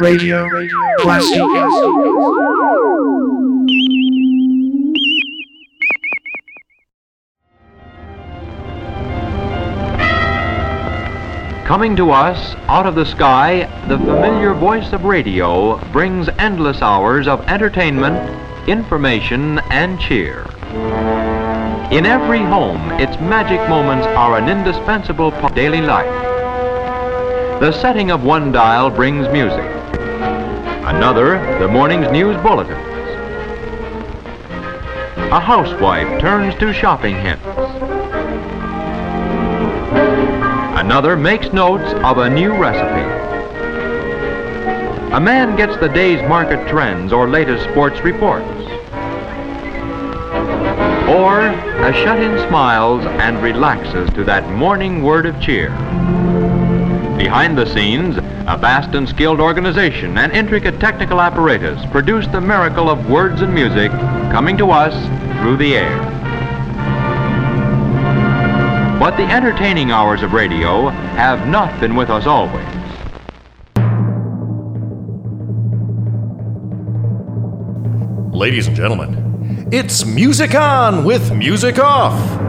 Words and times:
Radio 0.00 0.46
radio, 0.46 0.76
Plastic. 0.98 1.38
Coming 11.66 11.96
to 11.96 12.12
us 12.12 12.54
out 12.68 12.86
of 12.86 12.94
the 12.94 13.04
sky, 13.04 13.68
the 13.88 13.98
familiar 13.98 14.54
voice 14.54 14.92
of 14.92 15.04
radio 15.04 15.78
brings 15.90 16.28
endless 16.38 16.80
hours 16.80 17.26
of 17.26 17.40
entertainment, 17.48 18.16
information, 18.68 19.58
and 19.70 19.98
cheer. 19.98 20.42
In 21.90 22.06
every 22.06 22.40
home, 22.40 22.92
its 23.00 23.20
magic 23.20 23.68
moments 23.68 24.06
are 24.06 24.38
an 24.38 24.48
indispensable 24.48 25.32
part 25.32 25.50
of 25.50 25.56
daily 25.56 25.80
life. 25.80 26.06
The 27.60 27.72
setting 27.72 28.12
of 28.12 28.22
one 28.22 28.52
dial 28.52 28.90
brings 28.90 29.28
music. 29.30 29.77
Another, 30.88 31.38
the 31.58 31.68
morning's 31.68 32.10
news 32.10 32.34
bulletins. 32.38 32.80
A 35.30 35.38
housewife 35.38 36.18
turns 36.18 36.54
to 36.60 36.72
shopping 36.72 37.14
hints. 37.14 37.44
Another 40.80 41.14
makes 41.14 41.52
notes 41.52 41.92
of 42.02 42.16
a 42.16 42.30
new 42.30 42.56
recipe. 42.56 43.04
A 45.12 45.20
man 45.20 45.56
gets 45.56 45.76
the 45.76 45.90
day's 45.90 46.26
market 46.26 46.66
trends 46.66 47.12
or 47.12 47.28
latest 47.28 47.64
sports 47.64 48.00
reports. 48.00 48.48
Or 51.06 51.40
a 51.40 51.92
shut-in 51.92 52.48
smiles 52.48 53.04
and 53.04 53.42
relaxes 53.42 54.08
to 54.14 54.24
that 54.24 54.48
morning 54.52 55.02
word 55.02 55.26
of 55.26 55.38
cheer. 55.38 55.68
Behind 57.18 57.58
the 57.58 57.66
scenes, 57.66 58.16
a 58.16 58.56
vast 58.56 58.94
and 58.94 59.08
skilled 59.08 59.40
organization 59.40 60.16
and 60.18 60.30
intricate 60.32 60.78
technical 60.78 61.20
apparatus 61.20 61.84
produce 61.90 62.28
the 62.28 62.40
miracle 62.40 62.88
of 62.88 63.10
words 63.10 63.42
and 63.42 63.52
music 63.52 63.90
coming 64.30 64.56
to 64.56 64.70
us 64.70 64.94
through 65.40 65.56
the 65.56 65.76
air. 65.76 65.98
But 69.00 69.16
the 69.16 69.24
entertaining 69.24 69.90
hours 69.90 70.22
of 70.22 70.32
radio 70.32 70.90
have 70.90 71.48
not 71.48 71.80
been 71.80 71.96
with 71.96 72.08
us 72.08 72.24
always. 72.24 72.64
Ladies 78.32 78.68
and 78.68 78.76
gentlemen, 78.76 79.68
it's 79.72 80.06
Music 80.06 80.54
On 80.54 81.04
with 81.04 81.32
Music 81.32 81.80
Off. 81.80 82.47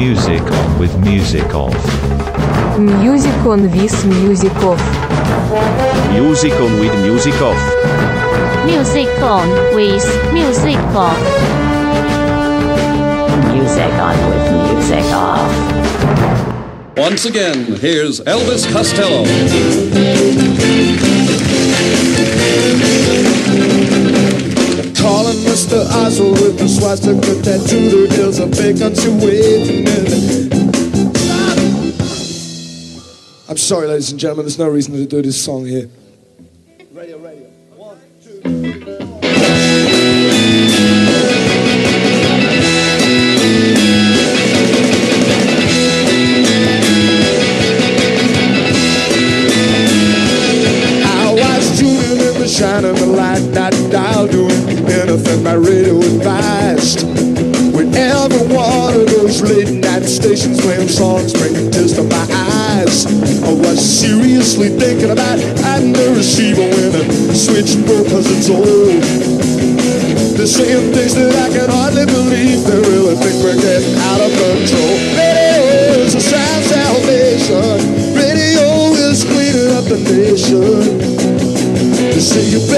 Music 0.00 0.40
on 0.40 0.78
with 0.78 0.96
music 1.04 1.54
off. 1.54 1.74
Music 2.78 3.34
on 3.44 3.60
with 3.70 4.06
music 4.06 4.56
off. 4.62 4.80
Music 6.10 6.54
on 6.54 6.80
with 6.80 6.94
music 7.02 7.34
off. 7.42 7.60
Music 8.64 9.08
on 9.20 9.46
with 9.74 10.32
music 10.32 10.78
off. 10.96 11.20
Music 13.52 13.92
on 13.92 14.16
with 14.30 14.72
music 14.72 15.04
off. 15.12 16.96
Once 16.96 17.26
again, 17.26 17.76
here's 17.76 18.20
Elvis 18.20 18.64
Costello. 18.72 19.26
Mr. 25.70 26.04
Oswald 26.04 26.40
with 26.40 26.58
the 26.58 26.68
swastika 26.68 27.42
tattoo. 27.42 28.08
There 28.08 28.26
is 28.26 28.40
a 28.40 28.46
vacancy 28.46 29.08
waiting. 29.24 29.86
I'm 33.48 33.56
sorry, 33.56 33.86
ladies 33.86 34.10
and 34.10 34.18
gentlemen. 34.18 34.46
There's 34.46 34.58
no 34.58 34.68
reason 34.68 34.94
to 34.94 35.06
do 35.06 35.22
this 35.22 35.40
song 35.40 35.66
here. 35.66 35.88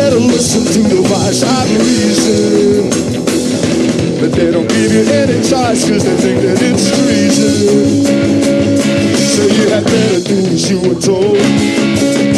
Better 0.03 0.19
listen 0.19 0.65
to 0.65 0.81
the 0.95 1.01
voice 1.07 1.43
of 1.47 1.67
reason. 1.79 2.91
But 4.19 4.33
they 4.33 4.51
don't 4.51 4.69
give 4.69 4.91
you 4.91 5.05
any 5.23 5.39
choice 5.47 5.87
cause 5.89 6.03
they 6.03 6.17
think 6.23 6.43
that 6.43 6.59
it's 6.61 6.91
treason. 6.91 8.03
So 9.33 9.43
you 9.47 9.65
had 9.71 9.85
better 9.85 10.21
do 10.27 10.39
as 10.55 10.71
you 10.71 10.79
were 10.83 10.99
told. 10.99 11.39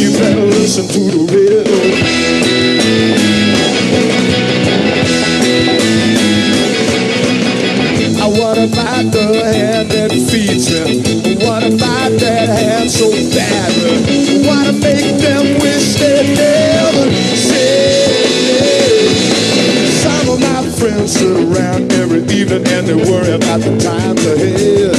You 0.00 0.08
better 0.20 0.44
listen 0.44 0.84
to 0.92 1.02
the 1.14 1.22
radio. 1.32 1.64
I 8.24 8.26
wanna 8.40 8.68
bite 8.76 9.08
the 9.16 9.26
hand 9.40 9.90
that 9.90 10.12
feeds. 10.28 10.68
I 10.68 11.32
wanna 11.44 11.70
bite 11.80 12.16
that 12.24 12.48
hand 12.58 12.90
so 12.90 13.08
bad. 13.32 13.72
Wanna 14.46 14.72
make 14.72 15.16
them 15.16 15.58
wish 15.60 15.94
they 15.96 16.53
and 22.52 22.86
they 22.86 22.94
worry 22.94 23.32
about 23.32 23.60
the 23.60 23.72
times 23.80 24.24
ahead. 24.26 24.92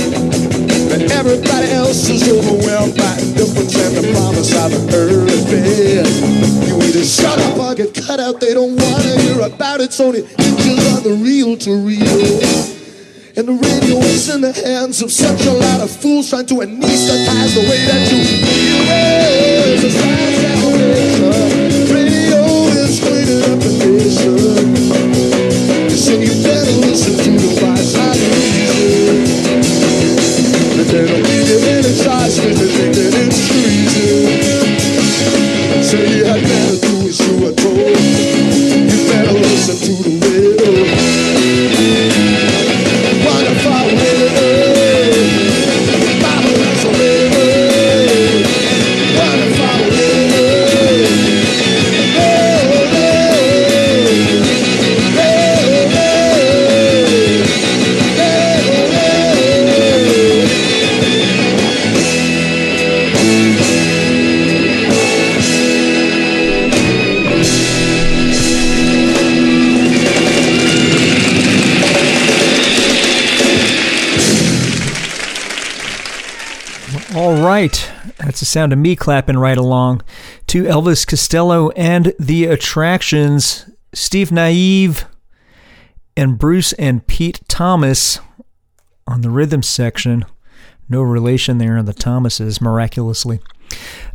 And 0.91 1.11
everybody 1.11 1.69
else 1.71 2.09
is 2.09 2.27
overwhelmed 2.27 2.97
by 2.97 3.17
indifference 3.21 3.75
and 3.75 3.97
the 3.97 4.11
promise 4.13 4.55
of 4.55 4.73
an 4.73 4.93
early 4.95 5.43
bed. 5.45 6.07
You 6.65 6.81
either 6.81 7.03
shut 7.03 7.37
up 7.39 7.59
or 7.59 7.75
get 7.75 7.93
cut 7.93 8.19
out. 8.19 8.39
They 8.39 8.53
don't 8.53 8.75
wanna 8.75 9.19
hear 9.21 9.41
about 9.41 9.81
it. 9.81 9.85
It's 9.85 9.99
only 9.99 10.21
inches 10.21 10.93
on 10.95 11.03
the 11.03 11.13
reel 11.21 11.57
to 11.57 11.71
reel. 11.77 12.75
And 13.37 13.47
the 13.47 13.53
radio 13.53 13.97
is 13.99 14.33
in 14.33 14.41
the 14.41 14.53
hands 14.53 15.01
of 15.01 15.11
such 15.11 15.45
a 15.45 15.51
lot 15.51 15.81
of 15.81 15.91
fools 15.91 16.29
trying 16.29 16.45
to 16.47 16.55
anesthetize 16.55 17.53
the 17.53 17.61
way 17.69 17.85
that 17.85 18.09
you 18.09 18.23
feel. 18.25 18.85
It's 19.69 19.83
a 19.83 19.91
salvation. 19.91 21.29
Radio 21.93 22.41
is 22.79 22.99
cleaning 22.99 23.43
up 23.51 23.59
the 23.59 23.69
nation. 23.85 24.64
Sound 78.55 78.71
of 78.71 78.79
me 78.79 78.95
clapping 78.95 79.37
right 79.37 79.57
along 79.57 80.01
to 80.47 80.63
Elvis 80.63 81.05
Costello 81.05 81.71
and 81.71 82.13
the 82.17 82.45
Attractions 82.45 83.69
Steve 83.91 84.31
Naive 84.31 85.05
and 86.15 86.39
Bruce 86.39 86.71
and 86.71 87.05
Pete 87.05 87.41
Thomas 87.49 88.21
on 89.05 89.19
the 89.19 89.29
rhythm 89.29 89.61
section. 89.61 90.23
No 90.87 91.01
relation 91.01 91.57
there 91.57 91.77
on 91.77 91.83
the 91.83 91.91
Thomases, 91.91 92.61
miraculously. 92.61 93.41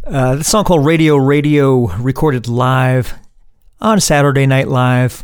Uh, 0.06 0.37
the 0.37 0.44
song 0.44 0.64
called 0.64 0.87
Radio 0.87 1.16
Radio, 1.16 1.88
recorded 1.98 2.48
live 2.48 3.12
on 3.78 4.00
Saturday 4.00 4.46
Night 4.46 4.69
Live 4.69 5.22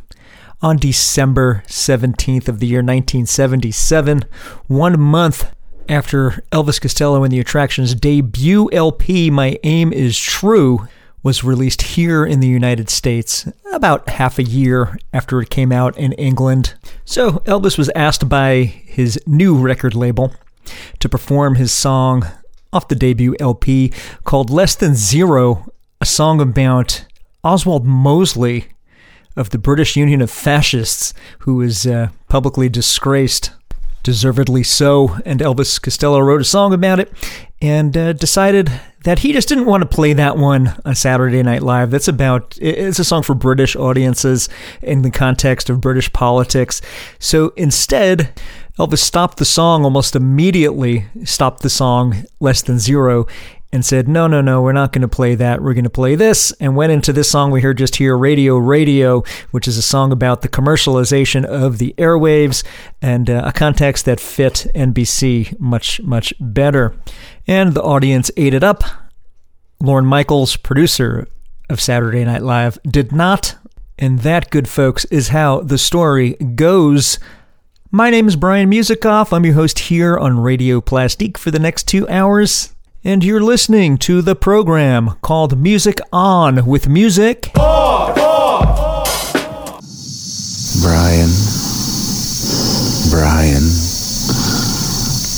on 0.60 0.76
December 0.76 1.62
17th 1.68 2.48
of 2.48 2.60
the 2.60 2.66
year 2.66 2.80
1977, 2.80 4.24
one 4.66 5.00
month 5.00 5.55
after 5.88 6.44
Elvis 6.52 6.80
Costello 6.80 7.24
and 7.24 7.32
the 7.32 7.40
Attractions' 7.40 7.94
debut 7.94 8.68
LP, 8.72 9.30
My 9.30 9.58
Aim 9.64 9.92
Is 9.92 10.18
True, 10.18 10.88
was 11.22 11.42
released 11.42 11.82
here 11.82 12.24
in 12.24 12.40
the 12.40 12.46
United 12.46 12.88
States 12.88 13.48
about 13.72 14.08
half 14.08 14.38
a 14.38 14.44
year 14.44 14.96
after 15.12 15.40
it 15.40 15.50
came 15.50 15.72
out 15.72 15.98
in 15.98 16.12
England. 16.12 16.74
So 17.04 17.42
Elvis 17.46 17.76
was 17.76 17.90
asked 17.96 18.28
by 18.28 18.62
his 18.62 19.20
new 19.26 19.56
record 19.56 19.94
label 19.94 20.32
to 21.00 21.08
perform 21.08 21.56
his 21.56 21.72
song 21.72 22.24
off 22.72 22.88
the 22.88 22.94
debut 22.94 23.34
LP 23.40 23.92
called 24.24 24.50
Less 24.50 24.74
Than 24.74 24.94
Zero, 24.94 25.66
a 26.00 26.06
song 26.06 26.40
about 26.40 27.06
Oswald 27.42 27.84
Mosley 27.84 28.68
of 29.36 29.50
the 29.50 29.58
British 29.58 29.96
Union 29.96 30.22
of 30.22 30.30
Fascists, 30.30 31.12
who 31.40 31.56
was 31.56 31.86
uh, 31.86 32.08
publicly 32.28 32.68
disgraced, 32.68 33.50
deservedly 34.06 34.62
so. 34.62 35.18
And 35.26 35.40
Elvis 35.40 35.82
Costello 35.82 36.20
wrote 36.20 36.40
a 36.40 36.44
song 36.44 36.72
about 36.72 37.00
it 37.00 37.12
and 37.60 37.96
uh, 37.96 38.12
decided 38.12 38.70
that 39.02 39.18
he 39.18 39.32
just 39.32 39.48
didn't 39.48 39.66
want 39.66 39.82
to 39.82 39.88
play 39.88 40.12
that 40.12 40.38
one 40.38 40.76
on 40.84 40.94
Saturday 40.94 41.42
Night 41.42 41.62
Live. 41.62 41.90
That's 41.90 42.06
about, 42.06 42.56
it's 42.60 43.00
a 43.00 43.04
song 43.04 43.24
for 43.24 43.34
British 43.34 43.74
audiences 43.74 44.48
in 44.80 45.02
the 45.02 45.10
context 45.10 45.68
of 45.68 45.80
British 45.80 46.12
politics. 46.12 46.80
So 47.18 47.52
instead, 47.56 48.32
Elvis 48.78 48.98
stopped 48.98 49.38
the 49.38 49.44
song 49.44 49.82
almost 49.82 50.14
immediately, 50.14 51.06
stopped 51.24 51.62
the 51.62 51.70
song 51.70 52.24
less 52.38 52.62
than 52.62 52.78
zero, 52.78 53.26
and 53.72 53.84
said, 53.84 54.08
No, 54.08 54.26
no, 54.26 54.40
no, 54.40 54.62
we're 54.62 54.72
not 54.72 54.92
going 54.92 55.02
to 55.02 55.08
play 55.08 55.34
that. 55.34 55.62
We're 55.62 55.74
going 55.74 55.84
to 55.84 55.90
play 55.90 56.14
this. 56.14 56.52
And 56.60 56.76
went 56.76 56.92
into 56.92 57.12
this 57.12 57.30
song 57.30 57.50
we 57.50 57.60
heard 57.60 57.78
just 57.78 57.96
here, 57.96 58.16
Radio 58.16 58.56
Radio, 58.56 59.22
which 59.50 59.68
is 59.68 59.76
a 59.76 59.82
song 59.82 60.12
about 60.12 60.42
the 60.42 60.48
commercialization 60.48 61.44
of 61.44 61.78
the 61.78 61.94
airwaves 61.98 62.64
and 63.02 63.28
uh, 63.28 63.42
a 63.44 63.52
context 63.52 64.04
that 64.04 64.20
fit 64.20 64.66
NBC 64.74 65.58
much, 65.58 66.00
much 66.02 66.32
better. 66.40 66.94
And 67.46 67.74
the 67.74 67.82
audience 67.82 68.30
ate 68.36 68.54
it 68.54 68.64
up. 68.64 68.84
Lorne 69.80 70.06
Michaels, 70.06 70.56
producer 70.56 71.28
of 71.68 71.80
Saturday 71.80 72.24
Night 72.24 72.42
Live, 72.42 72.78
did 72.84 73.12
not. 73.12 73.56
And 73.98 74.20
that, 74.20 74.50
good 74.50 74.68
folks, 74.68 75.04
is 75.06 75.28
how 75.28 75.60
the 75.60 75.78
story 75.78 76.34
goes. 76.34 77.18
My 77.90 78.10
name 78.10 78.28
is 78.28 78.36
Brian 78.36 78.70
Musikoff. 78.70 79.32
I'm 79.32 79.44
your 79.44 79.54
host 79.54 79.78
here 79.78 80.16
on 80.18 80.38
Radio 80.38 80.80
Plastique 80.80 81.38
for 81.38 81.50
the 81.50 81.58
next 81.58 81.88
two 81.88 82.08
hours 82.08 82.75
and 83.06 83.22
you're 83.22 83.40
listening 83.40 83.96
to 83.96 84.20
the 84.20 84.34
program 84.34 85.14
called 85.22 85.56
Music 85.56 86.00
On 86.12 86.66
with 86.66 86.88
Music. 86.88 87.52
Brian. 87.54 88.16
Brian. 93.08 93.62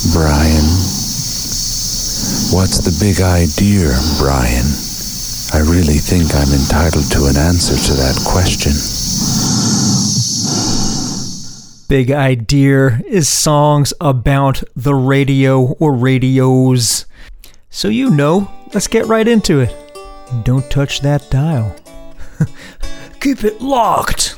Brian. 0.09 0.65
What's 2.49 2.81
the 2.81 2.97
big 2.99 3.21
idea, 3.21 3.93
Brian? 4.17 4.65
I 5.53 5.61
really 5.61 6.01
think 6.01 6.33
I'm 6.33 6.49
entitled 6.49 7.05
to 7.11 7.27
an 7.29 7.37
answer 7.37 7.77
to 7.77 7.93
that 7.93 8.17
question. 8.25 8.73
Big 11.87 12.09
Idea 12.09 13.01
is 13.07 13.29
songs 13.29 13.93
about 14.01 14.63
the 14.75 14.95
radio 14.95 15.73
or 15.79 15.93
radios. 15.93 17.05
So 17.69 17.87
you 17.87 18.09
know, 18.09 18.51
let's 18.73 18.87
get 18.87 19.05
right 19.05 19.27
into 19.27 19.59
it. 19.59 19.75
Don't 20.43 20.69
touch 20.71 21.01
that 21.01 21.29
dial. 21.29 21.75
Keep 23.19 23.43
it 23.43 23.61
locked. 23.61 24.35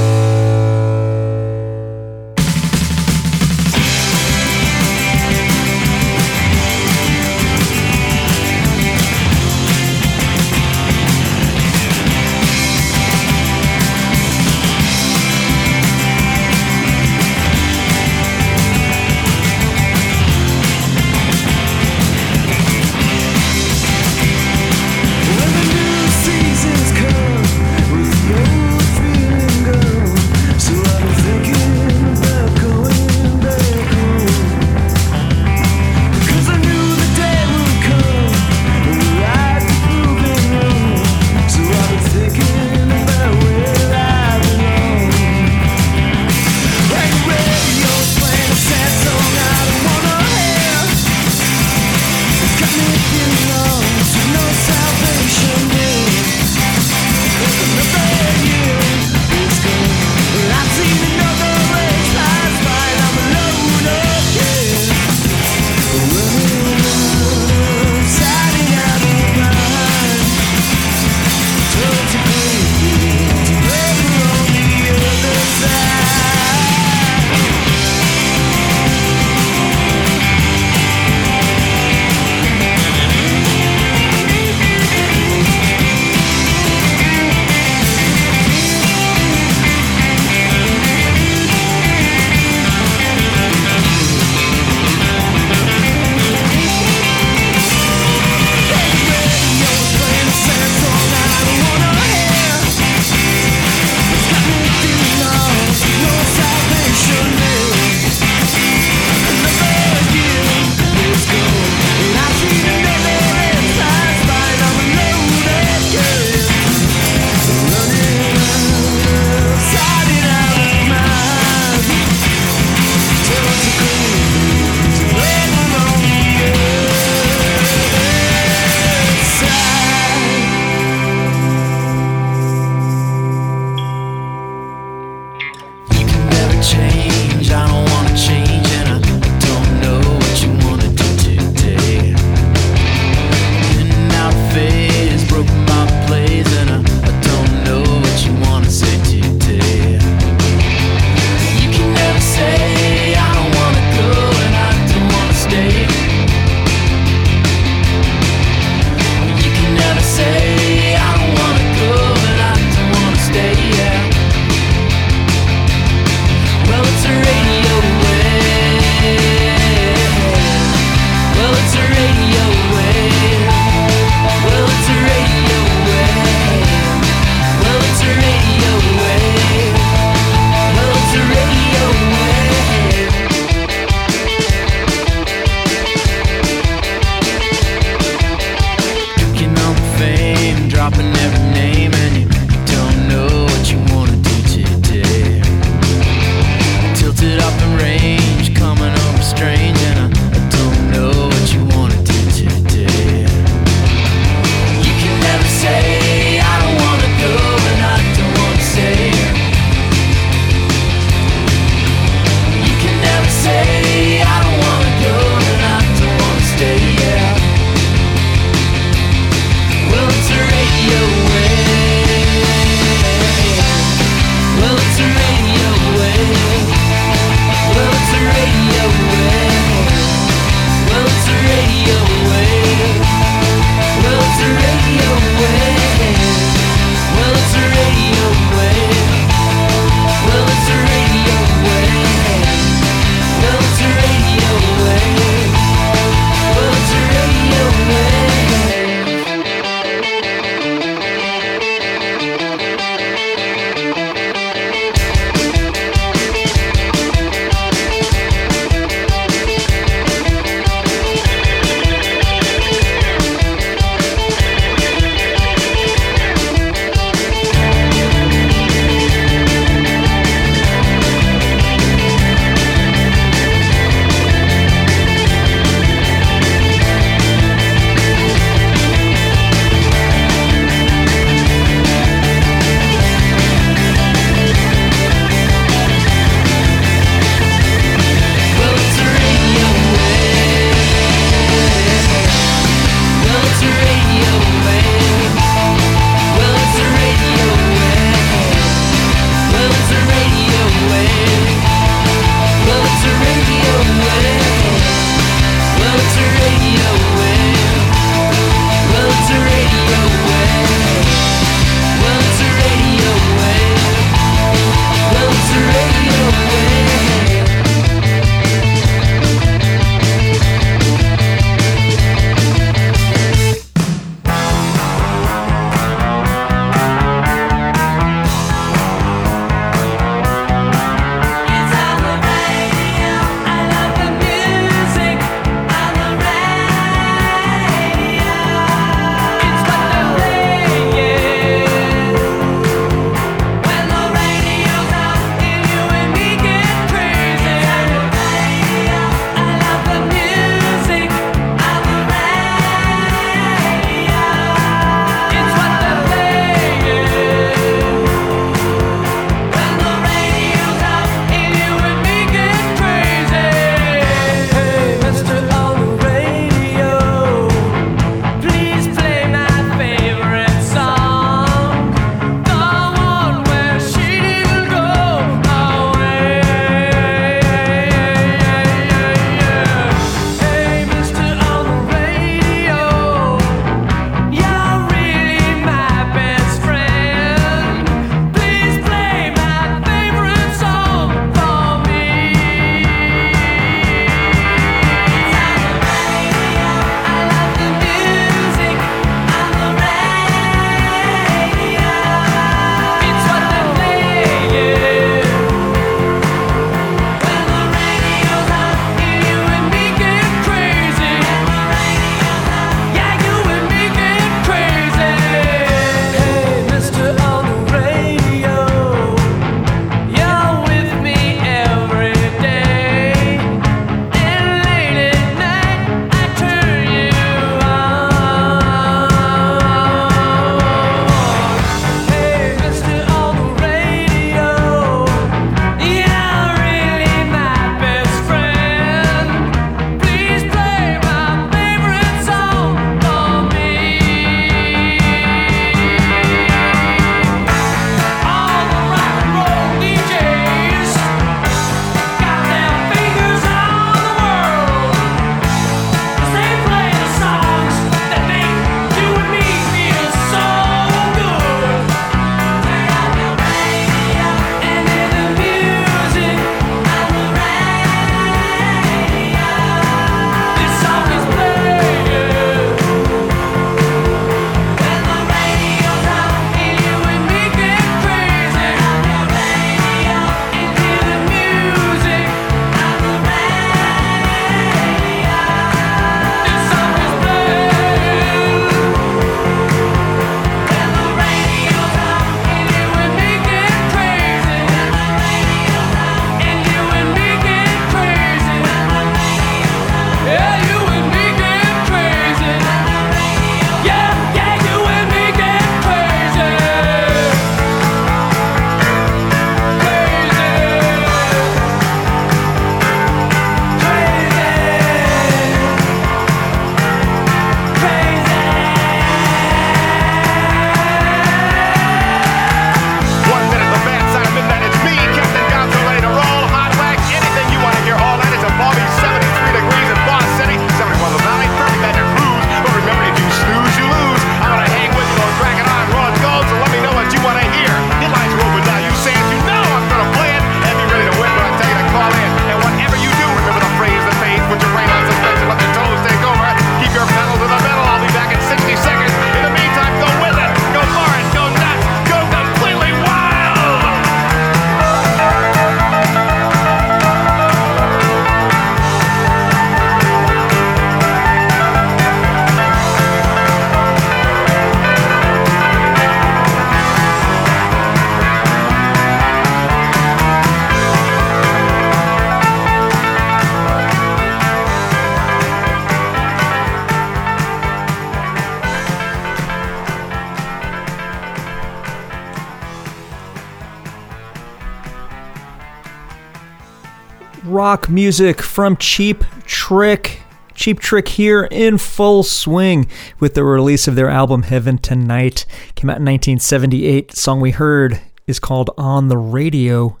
Rock 587.70 587.88
music 587.88 588.42
from 588.42 588.76
Cheap 588.78 589.22
Trick. 589.44 590.22
Cheap 590.56 590.80
Trick 590.80 591.06
here 591.06 591.46
in 591.52 591.78
full 591.78 592.24
swing 592.24 592.88
with 593.20 593.34
the 593.34 593.44
release 593.44 593.86
of 593.86 593.94
their 593.94 594.08
album 594.08 594.42
Heaven 594.42 594.76
Tonight. 594.76 595.46
Came 595.76 595.88
out 595.88 595.98
in 595.98 596.04
1978. 596.04 597.12
The 597.12 597.16
song 597.16 597.40
we 597.40 597.52
heard 597.52 598.00
is 598.26 598.40
called 598.40 598.70
On 598.76 599.06
the 599.06 599.16
Radio. 599.16 600.00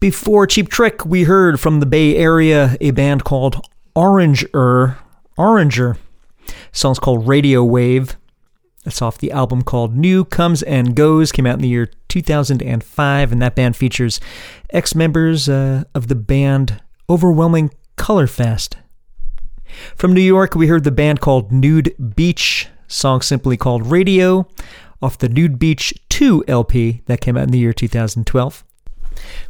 Before 0.00 0.46
Cheap 0.46 0.70
Trick, 0.70 1.04
we 1.04 1.24
heard 1.24 1.60
from 1.60 1.80
the 1.80 1.84
Bay 1.84 2.16
Area 2.16 2.78
a 2.80 2.90
band 2.92 3.22
called 3.22 3.60
Oranger. 3.94 4.96
Oranger. 5.36 5.98
Song's 6.72 6.98
called 6.98 7.28
Radio 7.28 7.62
Wave. 7.62 8.16
That's 8.86 9.02
off 9.02 9.18
the 9.18 9.32
album 9.32 9.62
called 9.62 9.96
New 9.96 10.24
Comes 10.24 10.62
and 10.62 10.94
Goes. 10.94 11.32
Came 11.32 11.44
out 11.44 11.56
in 11.56 11.60
the 11.60 11.66
year 11.68 11.90
2005, 12.06 13.32
and 13.32 13.42
that 13.42 13.56
band 13.56 13.74
features 13.74 14.20
ex 14.70 14.94
members 14.94 15.48
uh, 15.48 15.82
of 15.92 16.06
the 16.06 16.14
band 16.14 16.80
Overwhelming 17.10 17.72
Colorfast. 17.96 18.74
From 19.96 20.12
New 20.12 20.20
York, 20.20 20.54
we 20.54 20.68
heard 20.68 20.84
the 20.84 20.92
band 20.92 21.20
called 21.20 21.50
Nude 21.50 21.96
Beach, 22.14 22.68
song 22.86 23.22
simply 23.22 23.56
called 23.56 23.88
Radio, 23.88 24.46
off 25.02 25.18
the 25.18 25.28
Nude 25.28 25.58
Beach 25.58 25.92
2 26.08 26.44
LP 26.46 27.02
that 27.06 27.20
came 27.20 27.36
out 27.36 27.42
in 27.42 27.50
the 27.50 27.58
year 27.58 27.72
2012. 27.72 28.64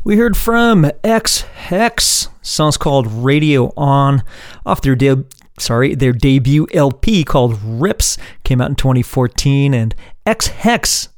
We 0.03 0.16
heard 0.16 0.35
from 0.35 0.90
Ex 1.05 1.42
Hex, 1.42 2.29
songs 2.40 2.79
called 2.79 3.07
Radio 3.07 3.70
On, 3.77 4.22
off 4.64 4.81
their 4.81 4.96
de- 4.96 5.27
sorry, 5.59 5.95
their 5.95 6.12
debut 6.12 6.66
LP 6.73 7.25
called 7.25 7.61
Rips 7.62 8.19
came 8.45 8.61
out 8.61 8.71
in 8.71 8.77
2014 8.77 9.75
and 9.75 9.95
Ex 10.25 10.49
Hex 10.49 11.09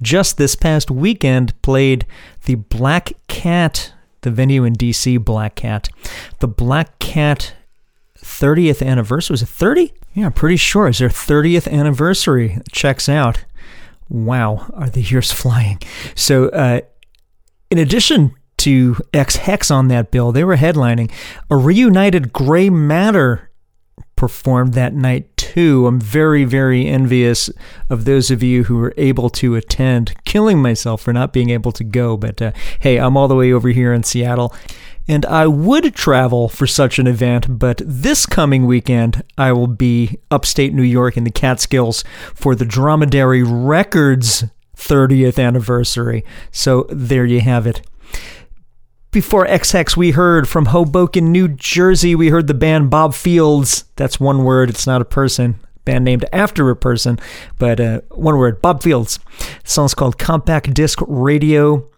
just 0.00 0.36
this 0.36 0.54
past 0.54 0.90
weekend 0.90 1.60
played 1.62 2.06
the 2.44 2.54
Black 2.56 3.12
Cat, 3.26 3.92
the 4.20 4.30
venue 4.30 4.64
in 4.64 4.74
DC 4.74 5.22
Black 5.24 5.56
Cat. 5.56 5.88
The 6.38 6.48
Black 6.48 6.98
Cat 6.98 7.54
30th 8.18 8.84
anniversary 8.84 9.34
was 9.34 9.42
it 9.42 9.48
30? 9.48 9.92
Yeah, 10.14 10.26
I'm 10.26 10.32
pretty 10.32 10.56
sure 10.56 10.88
it's 10.88 10.98
their 10.98 11.08
30th 11.08 11.70
anniversary. 11.70 12.58
Checks 12.70 13.08
out. 13.08 13.44
Wow, 14.08 14.70
are 14.74 14.88
the 14.88 15.02
years 15.02 15.32
flying. 15.32 15.80
So, 16.14 16.48
uh, 16.48 16.80
in 17.70 17.78
addition 17.78 18.34
to 18.58 18.96
Ex 19.12 19.36
Hex 19.36 19.70
on 19.70 19.88
that 19.88 20.10
bill, 20.10 20.32
they 20.32 20.44
were 20.44 20.56
headlining 20.56 21.10
a 21.50 21.56
reunited 21.56 22.32
Gray 22.32 22.70
Matter 22.70 23.47
performed 24.18 24.74
that 24.74 24.94
night 24.94 25.34
too. 25.36 25.86
I'm 25.86 26.00
very, 26.00 26.44
very 26.44 26.88
envious 26.88 27.48
of 27.88 28.04
those 28.04 28.32
of 28.32 28.42
you 28.42 28.64
who 28.64 28.76
were 28.76 28.92
able 28.96 29.30
to 29.30 29.54
attend, 29.54 30.12
killing 30.24 30.60
myself 30.60 31.00
for 31.02 31.12
not 31.12 31.32
being 31.32 31.50
able 31.50 31.70
to 31.70 31.84
go. 31.84 32.16
But 32.16 32.42
uh, 32.42 32.50
hey, 32.80 32.98
I'm 32.98 33.16
all 33.16 33.28
the 33.28 33.36
way 33.36 33.52
over 33.52 33.68
here 33.68 33.92
in 33.92 34.02
Seattle. 34.02 34.52
And 35.06 35.24
I 35.24 35.46
would 35.46 35.94
travel 35.94 36.48
for 36.48 36.66
such 36.66 36.98
an 36.98 37.06
event, 37.06 37.58
but 37.60 37.80
this 37.86 38.26
coming 38.26 38.66
weekend 38.66 39.22
I 39.38 39.52
will 39.52 39.68
be 39.68 40.18
upstate 40.32 40.74
New 40.74 40.82
York 40.82 41.16
in 41.16 41.22
the 41.22 41.30
Catskills 41.30 42.02
for 42.34 42.56
the 42.56 42.66
Dromedary 42.66 43.44
Records 43.44 44.44
30th 44.76 45.42
anniversary. 45.42 46.24
So 46.50 46.88
there 46.90 47.24
you 47.24 47.40
have 47.40 47.68
it. 47.68 47.82
Before 49.18 49.48
Ex 49.48 49.72
Hex, 49.72 49.96
we 49.96 50.12
heard 50.12 50.48
from 50.48 50.66
Hoboken, 50.66 51.32
New 51.32 51.48
Jersey. 51.48 52.14
We 52.14 52.28
heard 52.28 52.46
the 52.46 52.54
band 52.54 52.88
bobfields. 52.88 53.82
That's 53.96 54.20
one 54.20 54.44
word, 54.44 54.70
it's 54.70 54.86
not 54.86 55.02
a 55.02 55.04
person. 55.04 55.58
Band 55.84 56.04
named 56.04 56.24
after 56.32 56.70
a 56.70 56.76
person, 56.76 57.18
but 57.58 57.80
uh, 57.80 58.02
one 58.12 58.38
word 58.38 58.62
bobfields. 58.62 59.18
The 59.64 59.68
song's 59.68 59.92
called 59.92 60.18
Compact 60.18 60.72
Disc 60.72 61.00
Radio 61.08 61.90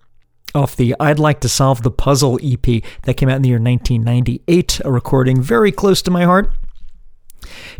off 0.55 0.75
the 0.75 0.97
I'd 0.99 1.19
Like 1.19 1.41
to 1.41 1.49
Solve 1.51 1.83
the 1.83 1.91
Puzzle 1.91 2.41
EP 2.43 2.83
that 3.03 3.19
came 3.19 3.29
out 3.29 3.37
in 3.37 3.43
the 3.43 3.51
year 3.51 3.61
1998, 3.61 4.81
a 4.83 4.91
recording 4.91 5.43
very 5.43 5.73
close 5.73 6.01
to 6.01 6.11
my 6.11 6.25
heart. 6.25 6.51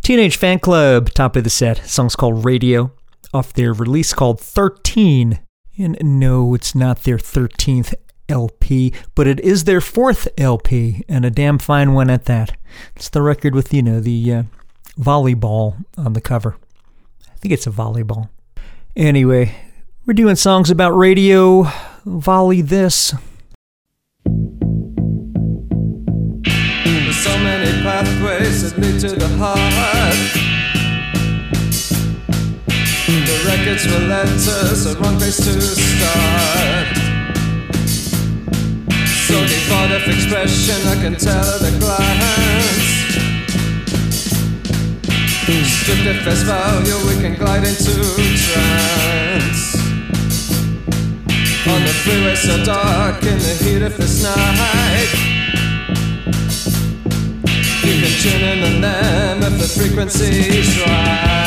Teenage 0.03 0.39
Fanclub, 0.39 1.15
top 1.15 1.35
of 1.35 1.45
the 1.45 1.49
set. 1.49 1.79
The 1.79 1.89
song's 1.89 2.15
called 2.15 2.45
Radio 2.45 2.93
off 3.33 3.55
their 3.55 3.73
release 3.73 4.13
called 4.13 4.39
13. 4.39 5.41
And 5.79 5.97
no, 6.03 6.53
it's 6.53 6.75
not 6.75 7.05
their 7.05 7.17
13th 7.17 7.95
LP, 8.31 8.93
but 9.15 9.27
it 9.27 9.41
is 9.41 9.65
their 9.65 9.81
fourth 9.81 10.29
LP, 10.39 11.05
and 11.09 11.25
a 11.25 11.31
damn 11.31 11.59
fine 11.59 11.93
one 11.93 12.09
at 12.09 12.27
that. 12.27 12.57
It's 12.97 13.09
the 13.09 13.23
record 13.23 13.55
with, 13.55 13.75
you 13.75 13.83
know, 13.83 14.01
the 14.01 14.33
uh, 14.33 14.43
volleyball 14.99 15.85
on 15.99 16.13
the 16.13 16.21
cover. 16.21 16.57
I 17.29 17.37
think 17.37 17.53
it's 17.53 17.67
a 17.67 17.71
volleyball. 17.71 18.29
Anyway, 18.97 19.55
we're 20.07 20.15
doing 20.15 20.37
songs 20.37 20.71
about 20.71 20.91
radio. 20.91 21.67
Volley 22.05 22.63
this. 22.63 23.15
There's 26.85 27.17
so 27.17 27.39
many 27.39 27.83
pathways 27.83 28.63
that 28.63 28.79
lead 28.79 29.01
to 29.01 29.09
the 29.15 29.29
heart. 29.37 30.17
The 33.11 33.39
records 33.47 33.87
were 33.87 34.07
letters, 34.07 34.97
wrong 35.01 35.19
place 35.19 35.37
to 35.37 35.61
start. 35.61 37.00
So 39.81 39.87
devoid 39.87 40.03
of 40.03 40.15
expression, 40.15 40.89
I 40.89 40.95
can 41.01 41.15
tell 41.15 41.43
at 41.43 41.63
a 41.63 41.79
glance. 41.79 42.89
Stripped 45.65 46.07
at 46.07 46.23
face 46.23 46.43
value, 46.43 46.99
we 47.09 47.15
can 47.23 47.35
glide 47.35 47.65
into 47.65 47.95
trance. 48.45 49.77
On 51.67 51.81
the 51.83 51.95
freeway 52.05 52.35
so 52.35 52.63
dark 52.63 53.23
in 53.23 53.39
the 53.39 53.55
heat 53.65 53.83
of 53.83 53.97
this 53.97 54.23
night. 54.23 55.11
You 57.83 58.01
can 58.03 58.13
tune 58.21 58.43
in 58.43 58.63
on 58.65 58.81
them 58.83 59.43
if 59.45 59.59
the 59.61 59.69
frequency's 59.81 60.79
right. 60.83 61.41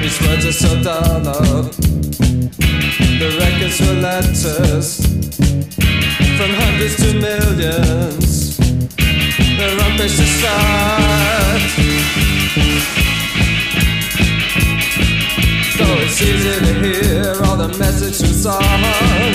These 0.00 0.20
words 0.26 0.46
are 0.46 0.52
so 0.52 0.82
dull. 0.82 1.64
The 3.20 3.36
records 3.38 3.80
were 3.80 4.00
letters 4.00 5.09
from 6.40 6.54
hundreds 6.54 6.96
to 6.96 7.12
millions. 7.20 8.56
The 8.56 9.76
place 9.96 10.16
to 10.16 10.26
start. 10.38 11.60
Though 15.76 15.98
it's 16.00 16.22
easy 16.22 16.54
to 16.64 16.72
hear 16.80 17.34
all 17.44 17.58
the 17.58 17.68
message 17.76 18.16
from 18.20 18.32
song. 18.32 19.34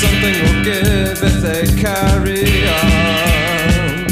Something 0.00 0.36
will 0.42 0.64
give 0.64 1.18
if 1.30 1.36
they 1.42 1.66
carry 1.76 2.46
on. 2.80 4.06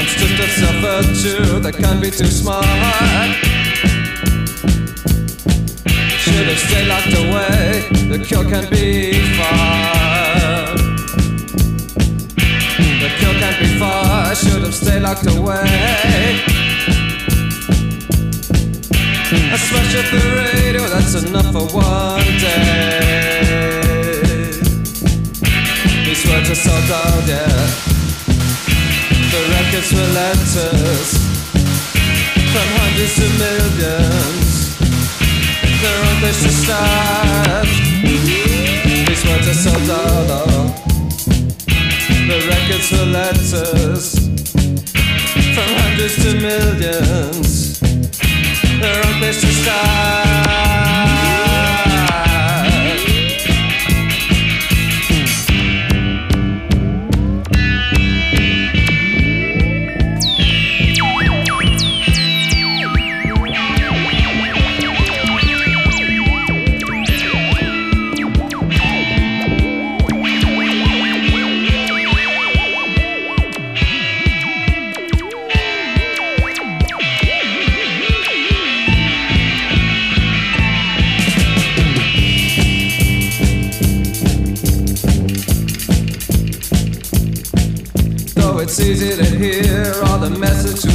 I'm 0.00 0.06
stripped 0.06 0.40
of 0.40 0.50
self 0.60 0.76
virtue 0.76 1.60
that 1.60 1.74
can't 1.78 2.00
be 2.00 2.10
too 2.10 2.24
smart. 2.24 3.63
Should 6.24 6.48
have 6.48 6.58
stayed 6.58 6.88
locked 6.88 7.12
away, 7.12 7.84
the 8.08 8.18
cure 8.24 8.44
can 8.44 8.64
be 8.70 9.12
far. 9.36 10.74
The 13.02 13.10
cure 13.18 13.34
can't 13.34 13.58
be 13.60 13.66
far, 13.78 14.30
I 14.30 14.32
should 14.32 14.62
have 14.62 14.74
stayed 14.74 15.02
locked 15.02 15.26
away. 15.26 16.40
I 19.52 19.56
smash 19.68 19.94
up 19.96 20.06
the 20.10 20.22
radio, 20.40 20.88
that's 20.88 21.14
enough 21.22 21.52
for 21.52 21.66
one 21.76 22.38
day. 22.40 23.44
These 26.06 26.24
words 26.26 26.48
are 26.48 26.54
so 26.54 26.74
dull, 26.88 27.20
yeah. 27.28 27.68
The 29.30 29.40
records 29.52 29.92
were 29.92 30.10
letters 30.16 31.10
from 32.50 32.66
hundreds 32.80 33.14
to 33.16 33.26
millions. 33.38 34.43
On 35.84 36.16
place 36.18 36.42
to 36.42 36.48
start. 36.48 37.66
These 39.06 39.22
words 39.26 39.48
are 39.48 39.60
so 39.66 39.72
dull. 39.86 40.72
The 42.26 42.38
records 42.48 42.90
were 42.90 43.04
letters 43.04 44.14
from 45.54 45.68
hundreds 45.80 46.16
to 46.24 46.30
millions. 46.40 47.80
They're 48.80 49.06
on 49.06 49.14
place 49.18 49.40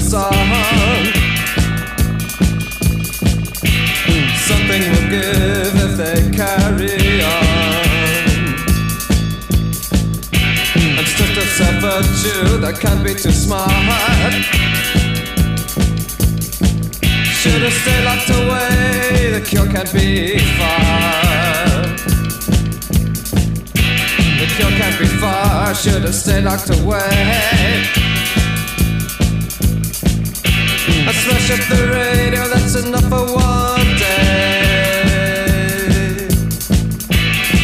song. 0.09 0.31
Something 4.49 4.81
will 4.89 5.07
give 5.13 5.75
if 5.85 5.97
they 6.01 6.31
carry 6.35 7.21
on. 7.21 7.85
I'm 10.97 11.05
stripped 11.05 11.37
of 11.37 11.49
self 11.59 11.75
virtue 11.85 12.57
that 12.57 12.79
can't 12.81 13.03
be 13.03 13.13
too 13.13 13.29
smart. 13.29 13.69
Should 17.39 17.61
have 17.61 17.73
stayed 17.73 18.03
locked 18.03 18.29
away? 18.31 19.31
The 19.33 19.41
cure 19.47 19.67
can't 19.67 19.93
be 19.93 20.39
far. 20.57 21.85
The 24.39 24.47
cure 24.55 24.71
can't 24.71 24.97
be 24.97 25.05
far. 25.05 25.75
Should 25.75 26.01
have 26.01 26.15
stayed 26.15 26.45
locked 26.45 26.71
away? 26.71 27.98
I 31.09 31.11
smash 31.11 31.49
up 31.49 31.59
the 31.69 31.89
radio, 31.89 32.47
that's 32.47 32.75
enough 32.85 33.09
for 33.09 33.25
one 33.33 33.97
day. 33.97 34.69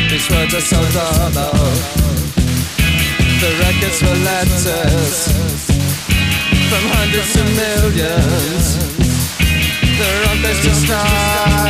These 0.10 0.28
words 0.32 0.56
are 0.56 0.66
so 0.66 0.82
dull. 0.98 1.30
The 3.42 3.52
records 3.62 4.02
were 4.02 4.18
letters 4.26 5.30
from 6.70 6.84
hundreds 6.90 7.34
to 7.38 7.44
millions. 7.62 8.66
The 10.00 10.10
wrong 10.26 10.40
place 10.42 10.62
to 10.66 10.74
start. 10.74 11.70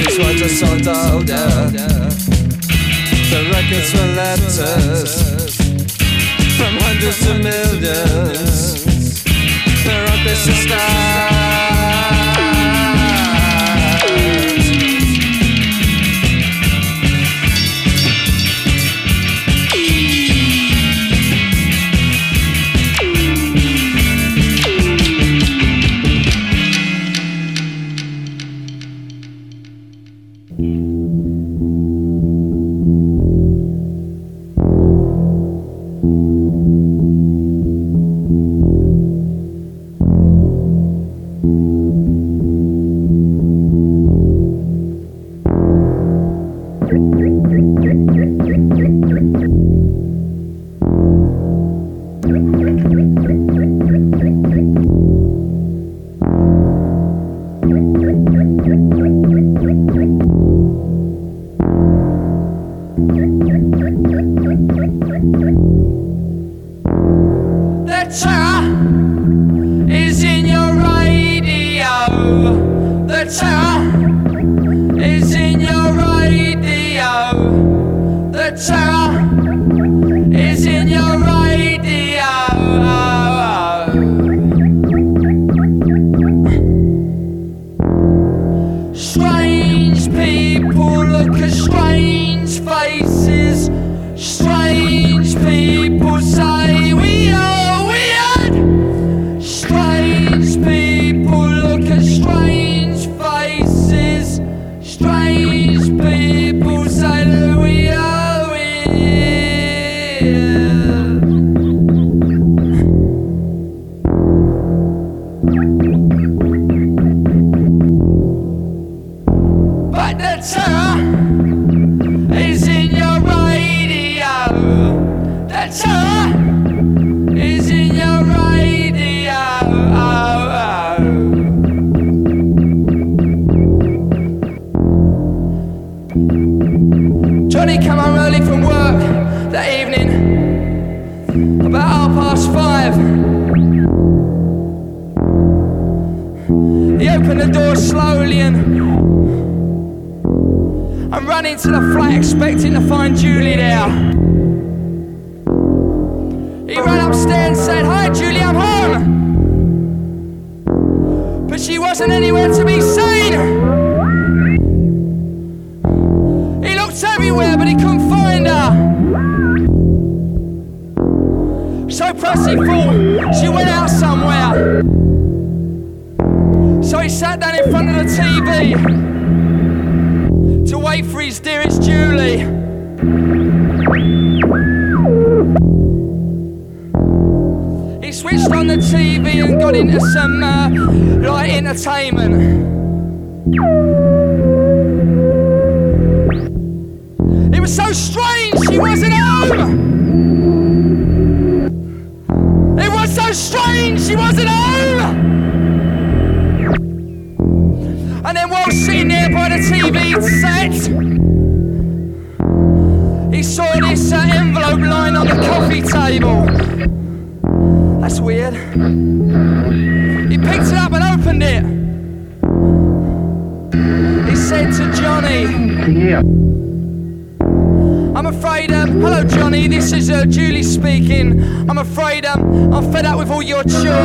These 0.00 0.16
words 0.18 0.40
are 0.40 0.48
so 0.48 0.78
dull, 0.78 1.22
yeah. 1.24 2.08
The 3.28 3.40
records 3.52 3.92
were 3.92 4.10
letters 4.16 5.12
from 6.56 6.72
hundreds 6.80 7.18
to 7.26 7.34
millions 7.34 8.75
sister 9.86 10.02
of 10.12 10.24
the 10.24 10.34
sister. 10.34 12.25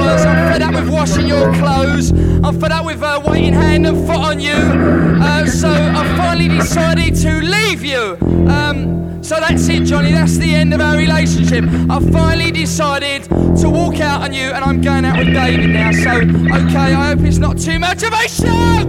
I'm 0.01 0.51
fed 0.51 0.61
up 0.61 0.73
with 0.73 0.89
washing 0.89 1.27
your 1.27 1.53
clothes. 1.53 2.11
I'm 2.11 2.59
fed 2.59 2.71
up 2.71 2.85
with 2.85 3.01
uh, 3.01 3.21
waiting 3.25 3.53
hand 3.53 3.85
and 3.85 4.05
foot 4.07 4.17
on 4.17 4.39
you. 4.39 4.53
Uh, 4.53 5.45
so 5.45 5.69
I 5.69 6.15
finally 6.17 6.47
decided 6.47 7.15
to 7.15 7.41
leave 7.41 7.83
you. 7.83 8.17
Um, 8.49 9.23
so 9.23 9.39
that's 9.39 9.67
it, 9.69 9.83
Johnny. 9.83 10.11
That's 10.11 10.37
the 10.37 10.53
end 10.53 10.73
of 10.73 10.81
our 10.81 10.97
relationship. 10.97 11.63
I 11.89 11.99
finally 12.11 12.51
decided 12.51 13.23
to 13.23 13.69
walk 13.69 13.99
out 13.99 14.21
on 14.21 14.33
you, 14.33 14.51
and 14.51 14.63
I'm 14.63 14.81
going 14.81 15.05
out 15.05 15.17
with 15.17 15.33
David 15.33 15.69
now. 15.69 15.91
So, 15.91 16.11
okay, 16.11 16.93
I 16.93 17.09
hope 17.09 17.19
it's 17.21 17.37
not 17.37 17.59
too 17.59 17.79
much 17.79 18.03
of 18.03 18.11
a 18.13 18.27
shock. 18.27 18.87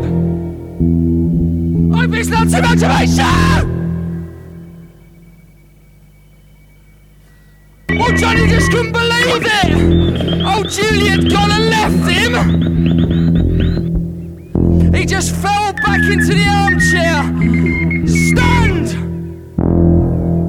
I 1.93 2.01
hope 2.01 2.15
it's 2.15 2.29
not 2.29 2.49
too 2.49 2.63
much 2.63 2.83
of 2.83 2.91
a 2.91 3.07
show. 3.07 3.72
Oh, 8.13 8.17
Johnny 8.17 8.47
just 8.47 8.71
couldn't 8.71 8.93
believe 8.93 9.43
it! 9.43 10.43
Oh, 10.45 10.63
Julie 10.65 11.09
had 11.09 11.31
gone 11.31 11.51
and 11.51 11.71
left 11.71 12.07
him! 12.07 12.35
He 14.93 15.07
just 15.07 15.35
fell 15.37 15.73
back 15.73 16.03
into 16.11 16.35
the 16.35 16.47
armchair, 16.47 17.23
stunned! 18.07 18.97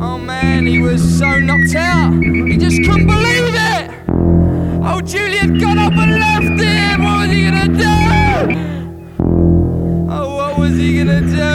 Oh 0.04 0.18
man, 0.18 0.66
he 0.66 0.80
was 0.80 1.02
so 1.18 1.40
knocked 1.40 1.74
out, 1.76 2.12
he 2.22 2.58
just 2.58 2.84
couldn't 2.84 3.08
believe 3.08 3.56
it! 3.56 3.90
Oh, 4.84 5.00
Julie 5.00 5.58
got 5.58 5.78
up 5.78 5.94
and 5.94 6.20
left 6.20 6.60
him! 6.62 7.02
What 7.02 7.30
was 7.30 7.32
he 7.32 7.44
gonna 7.46 7.68
do? 7.70 7.96
Oh, 10.12 10.36
what 10.36 10.58
was 10.60 10.76
he 10.76 10.98
gonna 10.98 11.22
do? 11.22 11.48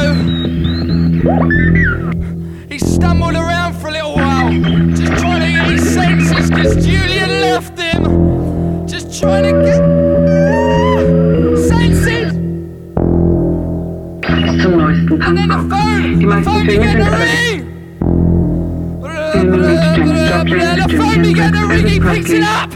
He 2.71 2.79
stumbled 2.79 3.35
around 3.35 3.58
senses 6.29 6.51
because 6.51 6.87
Julian 6.87 7.31
left 7.41 7.79
him. 7.79 8.87
Just 8.87 9.21
trying 9.21 9.45
to 9.45 9.53
get 9.63 9.79
senses. 11.69 12.35
And 15.21 15.37
then 15.37 15.49
the 15.49 15.57
phone, 15.71 16.19
the 16.21 16.43
phone 16.45 16.67
began 16.67 16.97
to 16.99 17.05
ring. 17.17 17.65
The 20.79 20.95
phone 20.97 21.23
began 21.23 21.53
to 21.53 21.67
ring, 21.67 21.87
he 21.87 22.01
picked 22.01 22.31
it 22.31 22.43
up. 22.43 22.73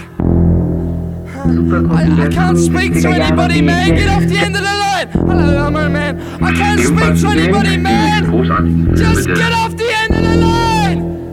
I, 1.45 2.25
I 2.25 2.29
can't 2.29 2.59
speak 2.59 2.93
to 3.03 3.09
anybody, 3.09 3.63
man. 3.63 3.95
Get 3.95 4.09
off 4.09 4.25
the 4.29 4.39
end 4.39 4.57
of 4.57 4.63
the 4.63 4.69
line. 4.69 5.09
Hello, 5.09 5.67
I'm 5.67 5.77
a 5.77 5.89
man. 5.89 6.21
I 6.43 6.53
can't 6.53 6.81
speak 6.81 7.21
to 7.21 7.29
anybody, 7.29 7.77
man. 7.77 8.95
Just 8.97 9.29
get 9.29 9.53
off 9.53 9.77
the 9.77 9.91
end 9.93 10.15
of 10.15 10.23
the 10.23 10.37
line. 10.47 10.72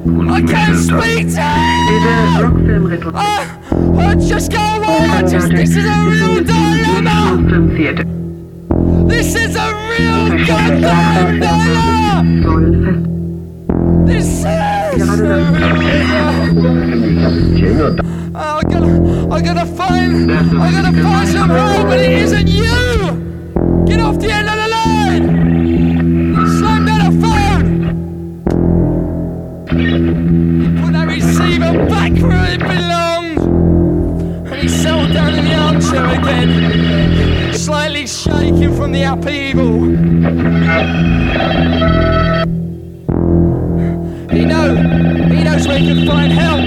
I 0.10 0.42
can't 0.42 0.78
speak 0.78 1.28
to 1.36 1.42
him. 1.42 3.16
Uh, 3.16 3.46
uh, 4.00 4.16
just 4.16 4.52
go 4.52 4.58
away. 4.58 4.88
I 4.88 5.22
just, 5.22 5.50
this 5.50 5.76
is 5.76 5.86
a 5.86 6.06
real 6.10 6.44
dilemma. 6.44 7.38
This 9.08 9.36
is 9.36 9.56
a 9.56 9.74
real 9.90 10.46
goddamn 10.48 11.40
dilemma. 11.40 12.24
This 14.08 14.40
is 14.40 14.46
Oh, 18.42 18.58
I 18.58 18.64
gotta, 18.64 19.28
I 19.32 19.42
gotta 19.42 19.66
find, 19.66 20.32
I 20.32 20.72
gotta 20.72 21.04
find 21.04 21.28
some 21.30 21.50
help, 21.50 21.88
but 21.88 22.00
it 22.00 22.12
isn't 22.12 22.48
you. 22.48 23.86
Get 23.86 24.00
off 24.00 24.20
the 24.20 24.32
end 24.32 24.48
of 24.50 24.59
armchair 36.30 37.54
slightly 37.54 38.08
shaking 38.08 38.76
from 38.76 38.92
the 38.92 39.04
upheaval. 39.04 39.80
He 44.32 44.46
knows, 44.46 44.78
he 45.32 45.44
knows 45.44 45.68
where 45.68 45.80
he 45.80 45.88
can 45.88 46.08
find 46.08 46.32
help. 46.32 46.66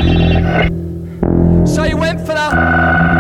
So 1.67 1.83
he 1.83 1.95
went 1.95 2.21
for 2.21 2.35
the 2.35 2.49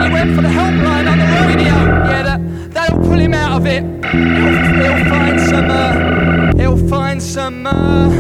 he 0.02 0.12
went 0.12 0.34
for 0.36 0.42
the 0.42 0.48
helpline 0.48 1.10
on 1.10 1.18
the 1.18 1.24
radio. 1.24 1.74
Yeah, 2.10 2.22
that 2.22 2.40
that'll 2.72 3.00
pull 3.00 3.18
him 3.18 3.34
out 3.34 3.60
of 3.60 3.66
it. 3.66 3.82
He'll, 3.82 4.56
he'll 4.82 5.04
find 5.08 5.40
some 5.40 5.70
uh, 5.70 6.52
he'll 6.56 6.88
find 6.88 7.22
some 7.22 7.66
uh, 7.66 8.10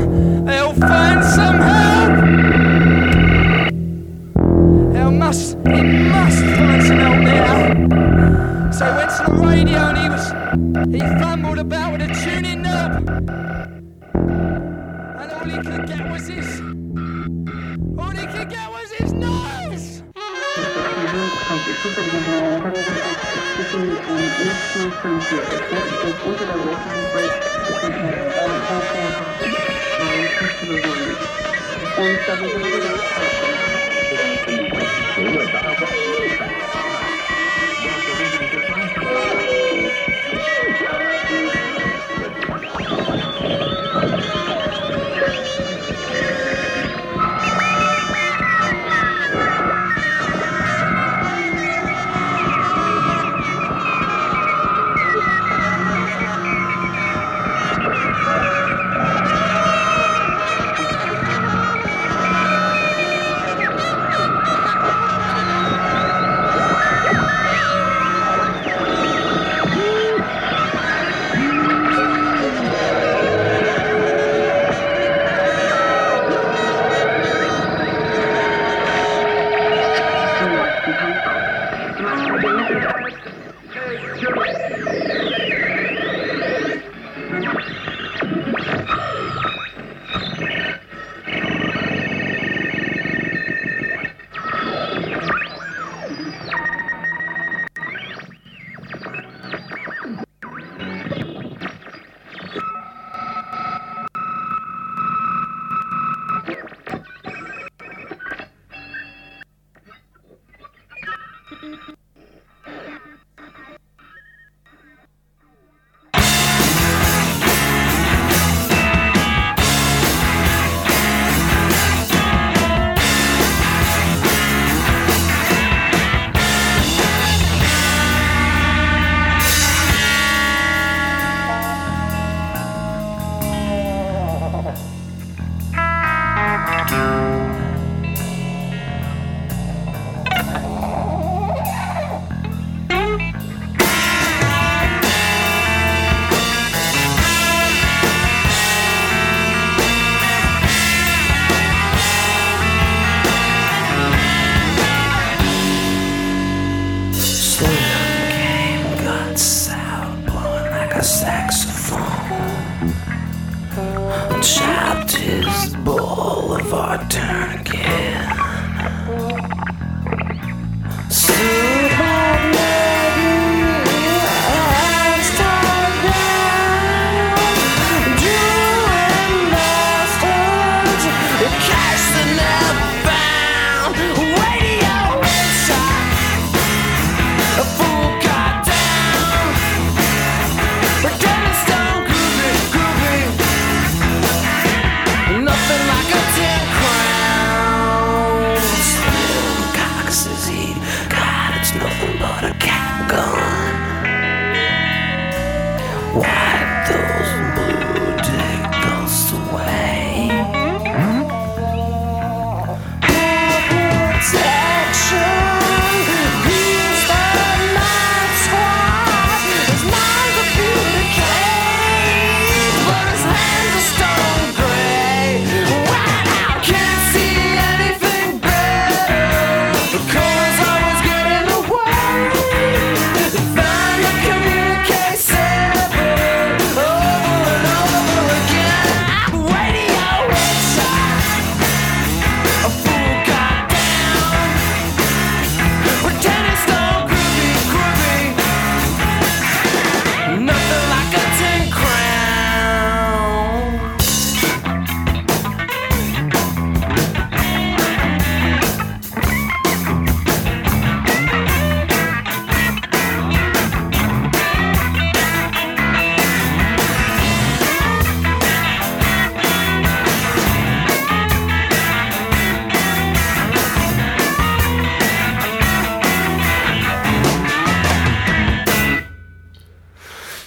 he'll 0.50 0.74
find 0.74 1.24
some 1.24 1.58
help. 1.70 2.12
He 4.94 5.18
must 5.18 5.56
he 5.68 5.82
must 5.82 6.44
find 6.56 6.82
some 6.82 6.98
help 6.98 7.20
now. 7.20 7.81
So 8.72 8.86
I 8.86 8.96
went 8.96 9.10
to 9.10 9.24
the 9.30 9.36
radio 9.46 9.78
and 9.78 9.98
he 9.98 10.08
was 10.08 10.32
he 10.94 11.00
fumbled 11.20 11.58
about 11.58 11.92
with 11.92 12.00
a 12.00 12.08
tuning 12.24 12.62
knob. 12.62 13.06
And 15.20 15.30
all 15.30 15.44
he 15.44 15.56
could 15.58 15.86
get 15.86 16.10
was 16.10 16.26
his 16.26 16.60
all 17.98 18.10
he 18.10 18.26
could 18.26 18.48
get 18.48 18.70
was 18.70 18.90
his 18.92 19.12
noise! 19.12 20.02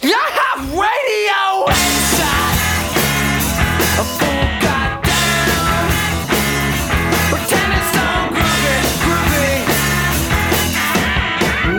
You 0.06 0.14
have 0.14 0.72
radio 0.72 1.66
inside 1.66 2.58
a 3.98 4.04
fool 4.04 4.06
full 4.06 4.46
goddamn. 4.62 5.90
Pretending 7.32 7.86
so 7.96 8.06
groovy, 8.36 8.78
groovy. 9.02 9.54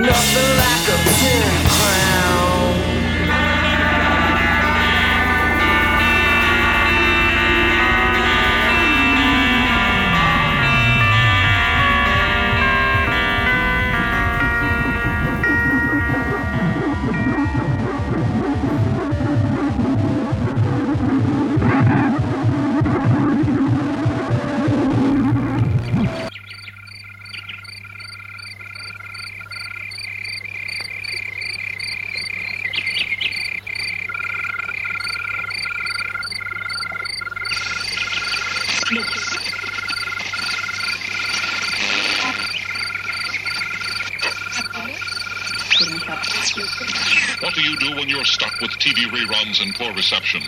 Nothing 0.02 0.50
like 0.58 0.86
a 0.88 0.98
pin. 1.20 1.55
Reception? 49.96 50.45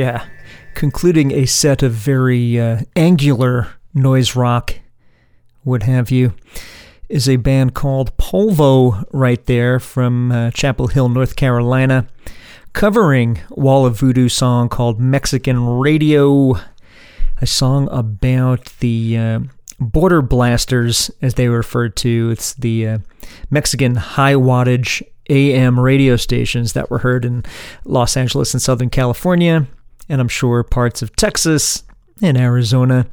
Yeah. 0.00 0.24
Concluding 0.72 1.30
a 1.30 1.44
set 1.44 1.82
of 1.82 1.92
very 1.92 2.58
uh, 2.58 2.80
angular 2.96 3.68
noise 3.92 4.34
rock, 4.34 4.76
what 5.62 5.82
have 5.82 6.10
you, 6.10 6.32
is 7.10 7.28
a 7.28 7.36
band 7.36 7.74
called 7.74 8.16
Polvo 8.16 9.04
right 9.12 9.44
there 9.44 9.78
from 9.78 10.32
uh, 10.32 10.52
Chapel 10.52 10.86
Hill, 10.86 11.10
North 11.10 11.36
Carolina, 11.36 12.06
covering 12.72 13.40
Wall 13.50 13.84
of 13.84 13.98
Voodoo 13.98 14.30
song 14.30 14.70
called 14.70 14.98
Mexican 14.98 15.66
Radio, 15.66 16.54
a 17.42 17.46
song 17.46 17.86
about 17.92 18.72
the 18.78 19.18
uh, 19.18 19.40
border 19.78 20.22
blasters, 20.22 21.10
as 21.20 21.34
they 21.34 21.50
were 21.50 21.58
referred 21.58 21.94
to. 21.96 22.30
It's 22.30 22.54
the 22.54 22.88
uh, 22.88 22.98
Mexican 23.50 23.96
high 23.96 24.32
wattage 24.32 25.02
AM 25.28 25.78
radio 25.78 26.16
stations 26.16 26.72
that 26.72 26.90
were 26.90 27.00
heard 27.00 27.26
in 27.26 27.44
Los 27.84 28.16
Angeles 28.16 28.54
and 28.54 28.62
Southern 28.62 28.88
California, 28.88 29.68
and 30.10 30.20
I'm 30.20 30.28
sure 30.28 30.62
parts 30.62 31.00
of 31.00 31.14
Texas 31.16 31.84
and 32.20 32.36
Arizona 32.36 33.06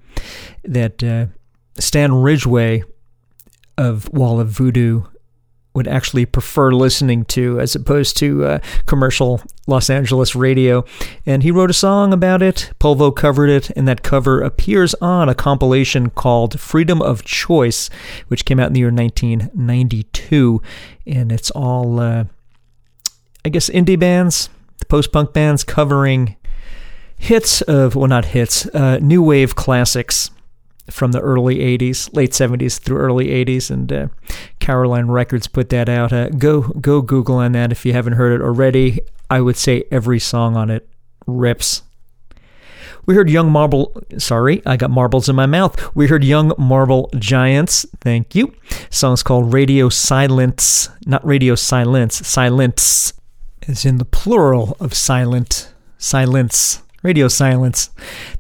that 0.64 1.02
uh, 1.04 1.28
Stan 1.80 2.14
Ridgway 2.14 2.84
of 3.78 4.12
Wall 4.12 4.39
of 4.39 4.50
Voodoo 4.50 5.04
would 5.76 5.88
actually 5.88 6.26
prefer 6.26 6.72
listening 6.72 7.24
to 7.24 7.60
as 7.60 7.76
opposed 7.76 8.18
to 8.18 8.43
uh, 8.43 8.60
commercial 8.88 9.39
Los 9.68 9.91
Angeles 9.91 10.36
radio. 10.36 10.84
And 11.24 11.43
he 11.43 11.52
wrote 11.52 11.70
a 11.70 11.74
song 11.74 12.14
about 12.14 12.41
it. 12.41 12.72
Polvo 12.80 13.16
covered 13.16 13.52
it, 13.52 13.70
and 13.78 13.88
that 13.88 14.02
cover 14.02 14.41
appears 14.41 14.95
on 14.95 15.30
a 15.30 15.36
compilation 15.36 16.10
called 16.10 16.60
Freedom 16.60 17.00
of 17.00 17.24
Choice, 17.24 17.91
which 18.28 18.43
came 18.43 18.60
out 18.60 18.68
in 18.68 18.74
the 18.74 18.80
year 18.80 18.91
1992. 18.91 20.64
And 21.06 21.32
it's 21.32 21.52
all, 21.52 22.00
uh, 22.00 22.24
I 23.45 23.50
guess, 23.50 23.70
indie 23.70 24.00
bands, 24.00 24.50
the 24.80 24.88
post 24.88 25.12
punk 25.12 25.32
bands 25.32 25.64
covering 25.64 26.38
hits 27.18 27.61
of, 27.63 27.95
well, 27.95 28.07
not 28.07 28.26
hits, 28.26 28.65
uh, 28.68 28.99
new 28.99 29.22
wave 29.22 29.55
classics 29.55 30.32
from 30.89 31.11
the 31.11 31.20
early 31.20 31.57
80s, 31.57 32.15
late 32.15 32.32
70s 32.32 32.80
through 32.80 32.97
early 32.97 33.28
80s, 33.28 33.70
and 33.70 33.91
uh, 33.91 34.07
Caroline 34.59 35.07
Records 35.07 35.47
put 35.47 35.70
that 35.70 35.89
out. 35.89 36.13
Uh, 36.13 36.30
go 36.30 36.61
go 36.61 37.01
Google 37.01 37.38
on 37.38 37.51
that 37.53 37.72
if 37.72 37.86
you 37.86 37.93
haven't 37.93 38.13
heard 38.13 38.39
it 38.39 38.43
already. 38.43 38.99
I 39.30 39.41
would 39.41 39.57
say 39.57 39.84
every 39.91 40.20
song 40.20 40.55
on 40.55 40.70
it 40.70 40.88
rips. 41.26 41.84
We 43.05 43.15
heard 43.15 43.30
Young 43.30 43.49
Marble, 43.51 44.01
sorry, 44.18 44.61
I 44.65 44.76
got 44.76 44.91
marbles 44.91 45.30
in 45.30 45.36
my 45.36 45.45
mouth. 45.45 45.95
We 45.95 46.07
heard 46.07 46.26
Young 46.26 46.51
Marble 46.57 47.09
Giants, 47.18 47.86
thank 48.01 48.36
you. 48.36 48.53
Song's 48.89 49.24
called 49.24 49.53
Radio 49.53 49.88
Silents, 49.88 50.89
not 51.05 51.26
Radio 51.26 51.55
Silence, 51.55 52.22
Silents, 52.22 53.13
is 53.65 53.86
in 53.86 53.97
the 53.97 54.05
plural 54.05 54.76
of 54.82 54.93
silent, 54.93 55.72
silents. 55.97 56.82
Radio 57.04 57.28
Silents. 57.28 57.89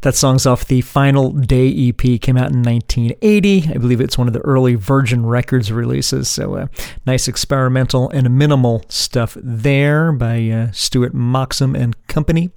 That 0.01 0.15
song's 0.15 0.45
off 0.45 0.65
the 0.65 0.81
Final 0.81 1.31
Day 1.31 1.89
EP, 1.89 2.19
came 2.19 2.37
out 2.37 2.51
in 2.51 2.63
1980. 2.63 3.69
I 3.69 3.77
believe 3.77 4.01
it's 4.01 4.17
one 4.17 4.27
of 4.27 4.33
the 4.33 4.39
early 4.41 4.75
Virgin 4.75 5.25
Records 5.25 5.71
releases. 5.71 6.27
So, 6.27 6.55
uh, 6.55 6.67
nice 7.05 7.27
experimental 7.27 8.09
and 8.09 8.37
minimal 8.37 8.83
stuff 8.89 9.37
there 9.39 10.11
by 10.11 10.49
uh, 10.49 10.71
Stuart 10.71 11.13
Moxham 11.13 11.75
and 11.75 11.95
Company. 12.07 12.49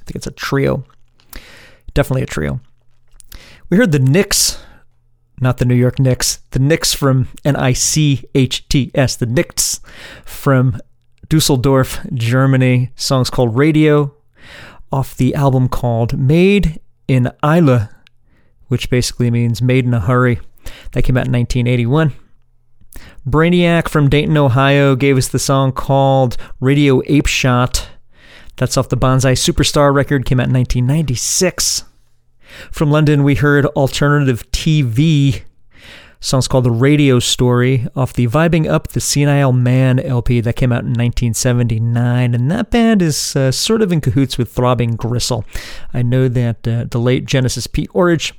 I 0.00 0.04
think 0.04 0.16
it's 0.16 0.26
a 0.26 0.32
trio. 0.32 0.84
Definitely 1.94 2.22
a 2.22 2.26
trio. 2.26 2.60
We 3.70 3.78
heard 3.78 3.92
the 3.92 3.98
Nichts, 3.98 4.58
not 5.40 5.56
the 5.58 5.64
New 5.64 5.74
York 5.74 5.98
Knicks, 5.98 6.40
the 6.50 6.58
Nichts 6.58 6.94
from 6.94 7.28
N 7.42 7.56
I 7.56 7.72
C 7.72 8.24
H 8.34 8.68
T 8.68 8.90
S, 8.94 9.16
the 9.16 9.26
Nichts 9.26 9.80
from 10.26 10.78
Dusseldorf, 11.28 12.06
Germany. 12.12 12.90
Song's 12.96 13.30
called 13.30 13.56
Radio 13.56 14.14
off 14.92 15.16
the 15.16 15.34
album 15.34 15.68
called 15.68 16.18
Made 16.18 16.80
in 17.08 17.30
Eile, 17.42 17.88
which 18.68 18.90
basically 18.90 19.30
means 19.30 19.62
made 19.62 19.84
in 19.84 19.94
a 19.94 20.00
hurry. 20.00 20.40
That 20.92 21.02
came 21.02 21.16
out 21.16 21.26
in 21.26 21.32
1981. 21.32 22.12
Brainiac 23.26 23.88
from 23.88 24.08
Dayton, 24.08 24.36
Ohio 24.36 24.94
gave 24.96 25.16
us 25.16 25.28
the 25.28 25.38
song 25.38 25.72
called 25.72 26.36
Radio 26.60 27.00
Apeshot. 27.02 27.86
That's 28.56 28.76
off 28.76 28.88
the 28.88 28.96
Bonsai 28.96 29.32
Superstar 29.32 29.94
record, 29.94 30.26
came 30.26 30.40
out 30.40 30.48
in 30.48 30.54
1996. 30.54 31.84
From 32.70 32.90
London, 32.90 33.24
we 33.24 33.36
heard 33.36 33.64
Alternative 33.66 34.48
TV 34.50 35.42
Song's 36.22 36.46
called 36.46 36.62
The 36.62 36.70
Radio 36.70 37.18
Story 37.18 37.88
off 37.96 38.12
the 38.12 38.28
Vibing 38.28 38.70
Up 38.70 38.86
the 38.88 39.00
Senile 39.00 39.52
Man 39.52 39.98
LP 39.98 40.40
that 40.40 40.54
came 40.54 40.70
out 40.70 40.82
in 40.82 40.90
1979. 40.90 42.32
And 42.32 42.48
that 42.48 42.70
band 42.70 43.02
is 43.02 43.34
uh, 43.34 43.50
sort 43.50 43.82
of 43.82 43.90
in 43.90 44.00
cahoots 44.00 44.38
with 44.38 44.48
Throbbing 44.48 44.94
Gristle. 44.94 45.44
I 45.92 46.02
know 46.02 46.28
that 46.28 46.66
uh, 46.66 46.84
the 46.88 47.00
late 47.00 47.24
Genesis 47.24 47.66
P-Orridge 47.66 48.34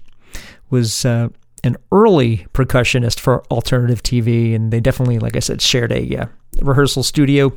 was 0.69 1.03
uh, 1.03 1.27
an 1.65 1.75
early 1.91 2.47
percussionist 2.53 3.19
for 3.19 3.43
alternative 3.51 4.01
TV, 4.01 4.55
and 4.55 4.71
they 4.71 4.79
definitely, 4.79 5.19
like 5.19 5.35
I 5.35 5.39
said, 5.39 5.61
shared 5.61 5.91
a 5.91 6.17
uh, 6.17 6.25
rehearsal 6.61 7.03
studio. 7.03 7.51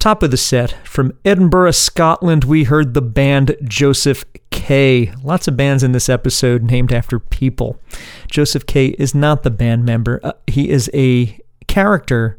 Top 0.00 0.22
of 0.22 0.30
the 0.30 0.38
set, 0.38 0.74
from 0.88 1.12
Edinburgh, 1.26 1.72
Scotland, 1.72 2.44
we 2.44 2.64
heard 2.64 2.94
the 2.94 3.02
band 3.02 3.54
Josef 3.62 4.24
K. 4.48 5.12
Lots 5.22 5.46
of 5.46 5.58
bands 5.58 5.82
in 5.82 5.92
this 5.92 6.08
episode 6.08 6.62
named 6.62 6.90
after 6.90 7.18
people. 7.18 7.78
Josef 8.26 8.64
K 8.64 8.94
is 8.98 9.14
not 9.14 9.42
the 9.42 9.50
band 9.50 9.84
member, 9.84 10.18
uh, 10.22 10.32
he 10.46 10.70
is 10.70 10.90
a 10.94 11.38
character 11.68 12.38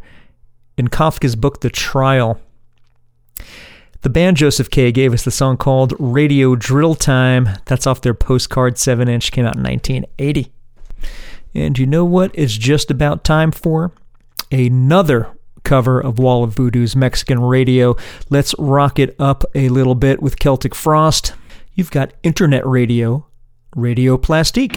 in 0.75 0.87
Kafka's 0.87 1.35
book 1.35 1.61
The 1.61 1.69
Trial. 1.69 2.41
The 4.01 4.09
band 4.09 4.37
Josef 4.37 4.67
K 4.67 4.91
gave 4.91 5.13
us 5.13 5.23
the 5.23 5.29
song 5.29 5.55
called 5.55 5.93
Radio 5.99 6.55
Drill 6.55 6.95
Time. 6.95 7.47
That's 7.65 7.85
off 7.85 8.01
their 8.01 8.15
postcard 8.15 8.79
7 8.79 9.07
inch, 9.07 9.31
came 9.31 9.45
out 9.45 9.57
in 9.57 9.61
1980. 9.61 10.51
And 11.53 11.77
you 11.77 11.85
know 11.85 12.05
what 12.05 12.31
it's 12.33 12.57
just 12.57 12.89
about 12.89 13.23
time 13.23 13.51
for? 13.51 13.91
Another 14.51 15.37
cover 15.63 15.99
of 15.99 16.19
Wall 16.19 16.43
of 16.43 16.53
Voodoo's 16.53 16.95
Mexican 16.95 17.39
Radio. 17.39 17.95
Let's 18.29 18.53
rock 18.57 18.99
it 18.99 19.15
up 19.19 19.43
a 19.55 19.69
little 19.69 19.95
bit 19.95 20.21
with 20.21 20.39
Celtic 20.39 20.75
Frost. 20.75 21.33
You've 21.73 21.91
got 21.91 22.13
Internet 22.23 22.65
Radio, 22.65 23.27
Radio 23.75 24.17
Plastique. 24.17 24.75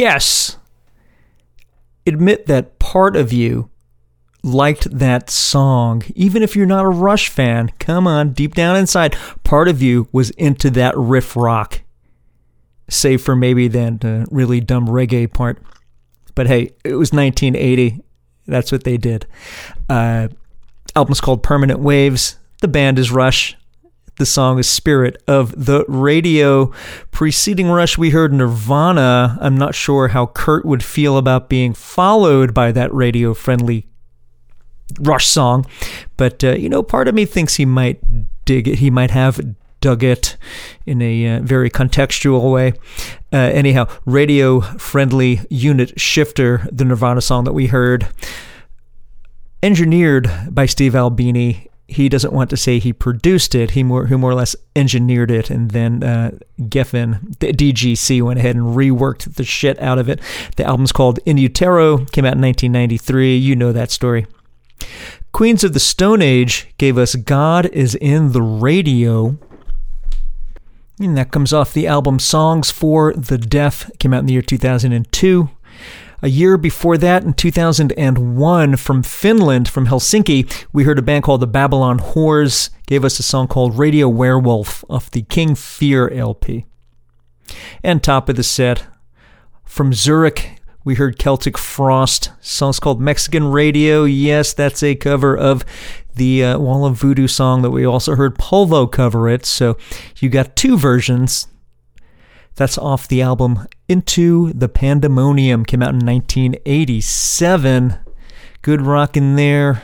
Yes. 0.00 0.56
Admit 2.06 2.46
that 2.46 2.78
part 2.78 3.16
of 3.16 3.34
you 3.34 3.68
liked 4.42 4.90
that 4.90 5.28
song. 5.28 6.02
Even 6.14 6.42
if 6.42 6.56
you're 6.56 6.64
not 6.64 6.86
a 6.86 6.88
Rush 6.88 7.28
fan, 7.28 7.70
come 7.78 8.06
on, 8.06 8.32
deep 8.32 8.54
down 8.54 8.76
inside, 8.76 9.14
part 9.44 9.68
of 9.68 9.82
you 9.82 10.08
was 10.10 10.30
into 10.30 10.70
that 10.70 10.96
riff 10.96 11.36
rock. 11.36 11.82
Save 12.88 13.20
for 13.20 13.36
maybe 13.36 13.68
that 13.68 14.02
uh, 14.02 14.24
really 14.30 14.58
dumb 14.58 14.88
reggae 14.88 15.30
part. 15.30 15.62
But 16.34 16.46
hey, 16.46 16.70
it 16.82 16.94
was 16.94 17.12
1980. 17.12 18.00
That's 18.46 18.72
what 18.72 18.84
they 18.84 18.96
did. 18.96 19.26
Uh, 19.86 20.28
album's 20.96 21.20
called 21.20 21.42
Permanent 21.42 21.80
Waves. 21.80 22.38
The 22.62 22.68
band 22.68 22.98
is 22.98 23.12
Rush. 23.12 23.54
The 24.20 24.26
song 24.26 24.58
is 24.58 24.68
Spirit 24.68 25.22
of 25.26 25.64
the 25.64 25.82
Radio. 25.88 26.74
Preceding 27.10 27.68
Rush, 27.68 27.96
we 27.96 28.10
heard 28.10 28.34
Nirvana. 28.34 29.38
I'm 29.40 29.56
not 29.56 29.74
sure 29.74 30.08
how 30.08 30.26
Kurt 30.26 30.66
would 30.66 30.84
feel 30.84 31.16
about 31.16 31.48
being 31.48 31.72
followed 31.72 32.52
by 32.52 32.70
that 32.70 32.92
radio 32.92 33.32
friendly 33.32 33.86
Rush 35.00 35.26
song, 35.26 35.64
but 36.18 36.44
uh, 36.44 36.50
you 36.50 36.68
know, 36.68 36.82
part 36.82 37.08
of 37.08 37.14
me 37.14 37.24
thinks 37.24 37.54
he 37.54 37.64
might 37.64 38.02
dig 38.44 38.68
it. 38.68 38.80
He 38.80 38.90
might 38.90 39.10
have 39.10 39.40
dug 39.80 40.02
it 40.02 40.36
in 40.84 41.00
a 41.00 41.36
uh, 41.36 41.40
very 41.40 41.70
contextual 41.70 42.52
way. 42.52 42.74
Uh, 43.32 43.38
anyhow, 43.38 43.86
radio 44.04 44.60
friendly 44.60 45.40
unit 45.48 45.98
shifter, 45.98 46.68
the 46.70 46.84
Nirvana 46.84 47.22
song 47.22 47.44
that 47.44 47.54
we 47.54 47.68
heard, 47.68 48.06
engineered 49.62 50.30
by 50.50 50.66
Steve 50.66 50.94
Albini. 50.94 51.69
He 51.90 52.08
doesn't 52.08 52.32
want 52.32 52.50
to 52.50 52.56
say 52.56 52.78
he 52.78 52.92
produced 52.92 53.54
it. 53.54 53.72
He 53.72 53.82
more, 53.82 54.06
who 54.06 54.16
more 54.16 54.30
or 54.30 54.34
less 54.34 54.54
engineered 54.76 55.30
it, 55.30 55.50
and 55.50 55.72
then 55.72 56.02
uh, 56.04 56.38
Geffen, 56.60 57.38
the 57.40 57.52
DGC, 57.52 58.22
went 58.22 58.38
ahead 58.38 58.54
and 58.54 58.76
reworked 58.76 59.34
the 59.34 59.44
shit 59.44 59.78
out 59.80 59.98
of 59.98 60.08
it. 60.08 60.20
The 60.56 60.64
album's 60.64 60.92
called 60.92 61.18
In 61.26 61.36
Utero, 61.36 62.04
came 62.06 62.24
out 62.24 62.36
in 62.36 62.42
1993. 62.42 63.36
You 63.36 63.56
know 63.56 63.72
that 63.72 63.90
story. 63.90 64.26
Queens 65.32 65.64
of 65.64 65.72
the 65.72 65.80
Stone 65.80 66.22
Age 66.22 66.68
gave 66.78 66.96
us 66.96 67.14
God 67.16 67.66
is 67.66 67.94
in 67.96 68.32
the 68.32 68.42
Radio. 68.42 69.36
And 70.98 71.16
that 71.16 71.32
comes 71.32 71.52
off 71.52 71.72
the 71.72 71.86
album 71.86 72.18
Songs 72.18 72.70
for 72.70 73.12
the 73.14 73.38
Deaf, 73.38 73.90
came 73.98 74.12
out 74.12 74.20
in 74.20 74.26
the 74.26 74.34
year 74.34 74.42
2002. 74.42 75.50
A 76.22 76.28
year 76.28 76.58
before 76.58 76.98
that, 76.98 77.24
in 77.24 77.32
2001, 77.32 78.76
from 78.76 79.02
Finland, 79.02 79.68
from 79.68 79.86
Helsinki, 79.86 80.52
we 80.72 80.84
heard 80.84 80.98
a 80.98 81.02
band 81.02 81.24
called 81.24 81.40
the 81.40 81.46
Babylon 81.46 81.98
Whores, 81.98 82.68
gave 82.86 83.04
us 83.04 83.18
a 83.18 83.22
song 83.22 83.48
called 83.48 83.78
Radio 83.78 84.06
Werewolf 84.06 84.84
off 84.90 85.10
the 85.10 85.22
Kingfear 85.22 86.14
LP. 86.14 86.66
And 87.82 88.02
top 88.02 88.28
of 88.28 88.36
the 88.36 88.42
set, 88.42 88.84
from 89.64 89.94
Zurich, 89.94 90.60
we 90.84 90.96
heard 90.96 91.18
Celtic 91.18 91.56
Frost. 91.56 92.32
Song's 92.40 92.80
called 92.80 93.00
Mexican 93.00 93.50
Radio. 93.50 94.04
Yes, 94.04 94.52
that's 94.52 94.82
a 94.82 94.94
cover 94.94 95.36
of 95.36 95.64
the 96.16 96.44
uh, 96.44 96.58
Wall 96.58 96.84
of 96.84 96.96
Voodoo 96.96 97.28
song 97.28 97.62
that 97.62 97.70
we 97.70 97.84
also 97.86 98.14
heard 98.14 98.36
Polvo 98.36 98.90
cover 98.90 99.28
it. 99.28 99.46
So 99.46 99.78
you 100.18 100.28
got 100.28 100.56
two 100.56 100.76
versions. 100.76 101.46
That's 102.56 102.76
off 102.78 103.08
the 103.08 103.22
album 103.22 103.66
Into 103.88 104.52
the 104.52 104.68
Pandemonium. 104.68 105.64
Came 105.64 105.82
out 105.82 105.94
in 105.94 106.04
1987. 106.04 107.98
Good 108.62 108.82
rock 108.82 109.16
in 109.16 109.36
there. 109.36 109.82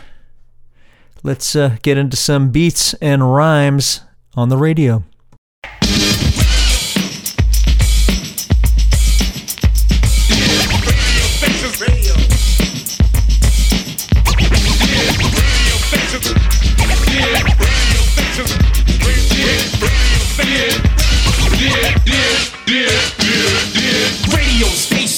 Let's 1.23 1.57
uh, 1.57 1.77
get 1.83 1.99
into 1.99 2.17
some 2.17 2.51
beats 2.51 2.95
and 2.95 3.35
rhymes 3.35 4.03
on 4.35 4.49
the 4.49 4.57
radio. 4.59 5.03
Radio 5.65 6.16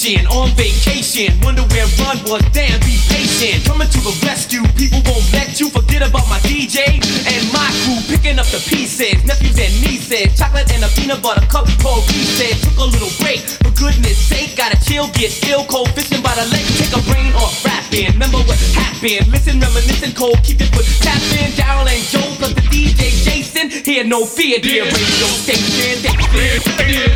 station 0.09 0.25
on 0.27 0.49
vacation. 0.57 1.29
Wonder 1.41 1.61
where 1.69 1.85
Run 2.01 2.17
was. 2.25 2.41
Damn, 2.51 2.79
be 2.81 2.97
patient. 3.09 3.65
Coming 3.65 3.89
to 3.89 3.99
the 4.01 4.13
rescue. 4.25 4.63
People 4.73 5.01
won't 5.05 5.25
let 5.33 5.59
you 5.59 5.69
forget 5.69 6.01
about 6.01 6.25
my 6.29 6.39
DJ 6.49 6.97
and 7.29 7.43
my 7.53 7.69
crew. 7.85 8.01
Picking 8.09 8.39
up 8.39 8.47
the 8.47 8.61
pieces. 8.69 9.21
Nephews 9.25 9.59
and 9.59 9.73
nieces. 9.85 10.33
Chocolate 10.37 10.71
and 10.73 10.83
a 10.83 10.89
peanut 10.97 11.21
butter 11.21 11.45
cup 11.47 11.67
called 11.81 12.09
Reese's. 12.09 12.57
Took 12.61 12.77
a 12.77 12.87
little 12.89 13.13
break. 13.21 13.41
For 13.61 13.71
goodness 13.77 14.17
sake, 14.17 14.57
gotta 14.57 14.77
chill, 14.81 15.07
get 15.13 15.29
ill. 15.47 15.65
Cold 15.65 15.89
fishing 15.93 16.21
by 16.21 16.33
the 16.33 16.45
lake. 16.49 16.65
Take 16.79 16.93
a 16.97 17.01
brain 17.05 17.33
off 17.37 17.53
rapping. 17.65 18.09
Remember 18.17 18.41
what 18.49 18.57
happened. 18.73 19.29
Listen, 19.29 19.59
reminiscing 19.59 20.15
cold. 20.17 20.41
Keep 20.41 20.61
it 20.61 20.69
foot 20.73 20.87
tapping. 21.05 21.53
Darryl 21.53 21.85
and 21.85 22.03
Joe 22.09 22.25
plus 22.41 22.53
the 22.57 22.65
DJ 22.73 23.13
Jason. 23.21 23.69
Here, 23.69 24.03
no 24.03 24.25
fear, 24.25 24.57
dear 24.59 24.85
radio 24.85 25.27
station. 25.45 26.01
radio 26.01 27.09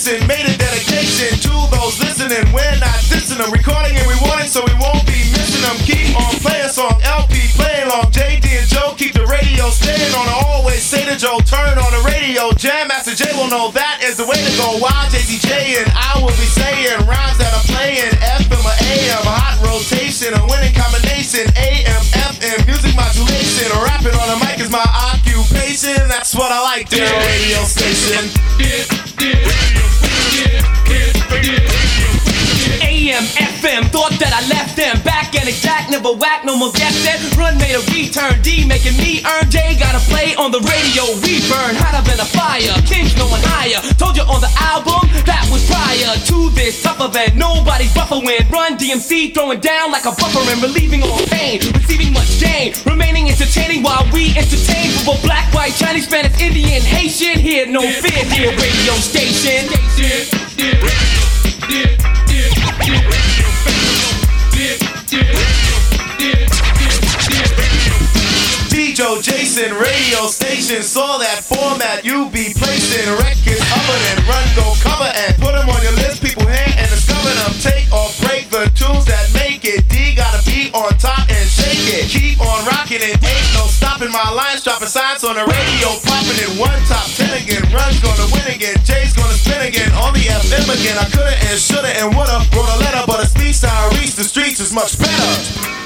Jason 0.00 0.26
made 0.26 0.48
a 0.48 0.56
dedication 0.56 1.28
to 1.44 1.52
those 1.76 2.00
listening. 2.00 2.40
We're 2.56 2.80
not 2.80 2.96
dissing 3.12 3.36
them, 3.36 3.52
recording 3.52 3.92
and 3.92 4.08
rewarding, 4.08 4.48
so 4.48 4.64
we 4.64 4.72
won't 4.80 5.04
be 5.04 5.28
missing 5.28 5.60
them. 5.60 5.76
Keep 5.84 6.16
on 6.16 6.40
playing 6.40 6.72
song 6.72 6.96
LP, 7.04 7.36
playing 7.52 7.84
long. 7.92 8.08
JD 8.08 8.48
and 8.48 8.64
Joe 8.64 8.96
keep 8.96 9.12
the 9.12 9.28
radio 9.28 9.68
staying 9.68 10.08
on. 10.16 10.24
I 10.24 10.40
always 10.56 10.80
say 10.80 11.04
to 11.04 11.20
Joe, 11.20 11.36
turn 11.44 11.76
on 11.76 11.90
the 11.92 12.00
radio. 12.08 12.48
Jam 12.56 12.88
Master 12.88 13.12
Jay 13.12 13.28
will 13.36 13.52
know 13.52 13.76
that 13.76 14.00
is 14.00 14.16
the 14.16 14.24
way 14.24 14.40
to 14.40 14.52
go. 14.56 14.80
While 14.80 15.04
JCJ 15.12 15.84
and 15.84 15.92
I 15.92 16.16
will 16.16 16.32
be 16.32 16.48
saying 16.48 17.04
rhymes 17.04 17.36
that 17.36 17.52
I'm 17.52 17.66
playing. 17.68 18.08
FM 18.24 18.56
or 18.56 18.76
AM, 18.80 19.20
hot 19.28 19.60
rotation, 19.60 20.32
a 20.32 20.40
winning 20.48 20.72
combination. 20.72 21.44
AM, 21.60 22.00
FM, 22.16 22.56
music 22.64 22.96
modulation. 22.96 23.68
Rapping 23.84 24.16
on 24.16 24.32
the 24.32 24.38
mic 24.40 24.64
is 24.64 24.72
my 24.72 24.80
occupation. 25.12 26.08
That's 26.08 26.32
what 26.32 26.48
I 26.48 26.64
like, 26.64 26.88
the 26.88 27.04
radio 27.04 27.60
station. 27.68 28.32
That 34.20 34.36
I 34.36 34.44
left 34.52 34.76
them 34.76 35.00
back 35.00 35.32
and 35.32 35.48
exact, 35.48 35.88
never 35.88 36.12
whack, 36.12 36.44
no 36.44 36.52
more 36.52 36.70
guess 36.76 36.92
that. 37.08 37.16
Run 37.40 37.56
made 37.56 37.72
a 37.72 37.80
return, 37.88 38.36
D 38.44 38.68
making 38.68 38.94
me 39.00 39.24
earn. 39.24 39.48
J 39.48 39.74
gotta 39.80 39.98
play 40.12 40.36
on 40.36 40.52
the 40.52 40.60
radio, 40.60 41.08
we 41.24 41.40
burn 41.48 41.72
hotter 41.80 42.04
than 42.04 42.20
a 42.20 42.28
fire. 42.28 42.76
Kings 42.84 43.16
going 43.16 43.40
higher, 43.48 43.80
told 43.96 44.20
you 44.20 44.24
on 44.28 44.44
the 44.44 44.52
album 44.60 45.08
that 45.24 45.48
was 45.48 45.64
prior 45.64 46.12
to 46.28 46.52
this 46.52 46.76
tougher 46.84 47.08
than 47.08 47.32
nobody's 47.40 47.92
buffer 47.96 48.20
when 48.20 48.44
run 48.52 48.76
DMC 48.76 49.32
throwing 49.32 49.58
down 49.58 49.90
like 49.90 50.04
a 50.04 50.12
buffer 50.12 50.44
and 50.52 50.60
relieving 50.60 51.00
all 51.02 51.24
pain, 51.32 51.64
receiving 51.72 52.12
much 52.12 52.28
gain, 52.36 52.76
remaining 52.84 53.32
entertaining 53.32 53.80
while 53.82 54.04
we 54.12 54.36
entertain. 54.36 54.92
For 55.08 55.16
black, 55.24 55.48
white, 55.56 55.72
Chinese, 55.72 56.04
Spanish, 56.04 56.36
Indian, 56.36 56.84
Haitian, 56.84 57.40
here 57.40 57.64
no 57.64 57.80
fear, 57.80 58.20
dear 58.28 58.52
radio 58.52 58.94
station. 59.00 59.64
Joe 69.00 69.16
Jason 69.16 69.72
radio 69.80 70.28
station. 70.28 70.84
Saw 70.84 71.16
that 71.24 71.40
format 71.40 72.04
you 72.04 72.28
be 72.28 72.52
placing. 72.52 73.08
Records 73.16 73.64
other 73.72 73.98
than 74.04 74.28
run 74.28 74.44
go 74.52 74.76
cover 74.84 75.08
and 75.08 75.32
put 75.40 75.56
them 75.56 75.72
on 75.72 75.80
your 75.80 75.96
list. 76.04 76.20
People 76.20 76.44
hear 76.44 76.68
and 76.76 76.84
discover 76.92 77.32
them 77.32 77.48
take 77.64 77.88
or 77.88 78.12
break 78.20 78.52
the 78.52 78.68
tunes 78.76 79.08
that 79.08 79.24
make 79.32 79.64
it. 79.64 79.88
D 79.88 80.12
gotta 80.12 80.44
be 80.44 80.68
on 80.76 80.92
top 81.00 81.24
and 81.32 81.48
shake 81.48 81.80
it. 81.96 82.12
Keep 82.12 82.44
on 82.44 82.60
rocking 82.68 83.00
it. 83.00 83.16
Ain't 83.24 83.48
no 83.56 83.72
stopping 83.72 84.12
my 84.12 84.28
lines. 84.36 84.68
Dropping 84.68 84.92
signs 84.92 85.24
on 85.24 85.32
the 85.32 85.48
radio. 85.48 85.88
Popping 86.04 86.36
it 86.36 86.52
one 86.60 86.76
top 86.84 87.08
ten 87.16 87.32
again. 87.40 87.64
Run's 87.72 88.04
gonna 88.04 88.28
win 88.36 88.52
again. 88.52 88.76
Jay's 88.84 89.16
gonna 89.16 89.32
spin 89.32 89.64
again. 89.64 89.88
On 89.96 90.12
the 90.12 90.28
FM 90.28 90.68
again. 90.76 91.00
I 91.00 91.08
coulda 91.08 91.32
and 91.48 91.56
shoulda 91.56 91.88
and 91.88 92.12
woulda 92.12 92.44
wrote 92.52 92.68
a 92.68 92.76
letter. 92.84 93.00
But 93.08 93.24
a 93.24 93.26
speed 93.32 93.56
style 93.56 93.88
reach 93.96 94.12
the 94.12 94.28
streets 94.28 94.60
is 94.60 94.76
much 94.76 95.00
better 95.00 95.80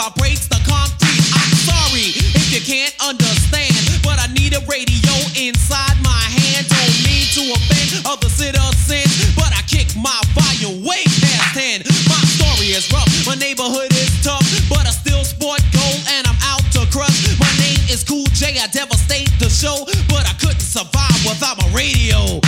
vibrates 0.00 0.48
the 0.48 0.56
concrete. 0.64 1.20
I'm 1.36 1.52
sorry 1.60 2.16
if 2.32 2.48
you 2.48 2.64
can't 2.64 2.96
understand, 3.04 3.76
but 4.00 4.16
I 4.16 4.32
need 4.32 4.56
a 4.56 4.62
radio 4.64 5.12
inside 5.36 6.00
my 6.00 6.24
hand. 6.40 6.64
Don't 6.72 6.96
mean 7.04 7.28
to 7.36 7.42
offend 7.52 8.08
other 8.08 8.32
citizens, 8.32 9.12
but 9.36 9.52
I 9.52 9.60
kick 9.68 9.92
my 10.00 10.16
volume 10.32 10.80
way 10.88 11.04
past 11.20 11.52
10. 11.52 11.84
My 12.08 12.22
story 12.32 12.72
is 12.72 12.88
rough, 12.88 13.12
my 13.28 13.36
neighborhood 13.36 13.92
is 13.92 14.08
tough, 14.24 14.40
but 14.72 14.88
I 14.88 14.92
still 14.96 15.20
sport 15.20 15.60
gold 15.68 16.00
and 16.16 16.24
I'm 16.24 16.40
out 16.48 16.64
to 16.80 16.88
crush. 16.88 17.36
My 17.36 17.52
name 17.60 17.84
is 17.92 18.00
Cool 18.00 18.24
J, 18.32 18.56
I 18.56 18.72
devastate 18.72 19.28
the 19.36 19.52
show, 19.52 19.84
but 20.08 20.24
I 20.24 20.32
couldn't 20.40 20.64
survive 20.64 21.20
without 21.28 21.60
my 21.60 21.68
radio. 21.76 22.40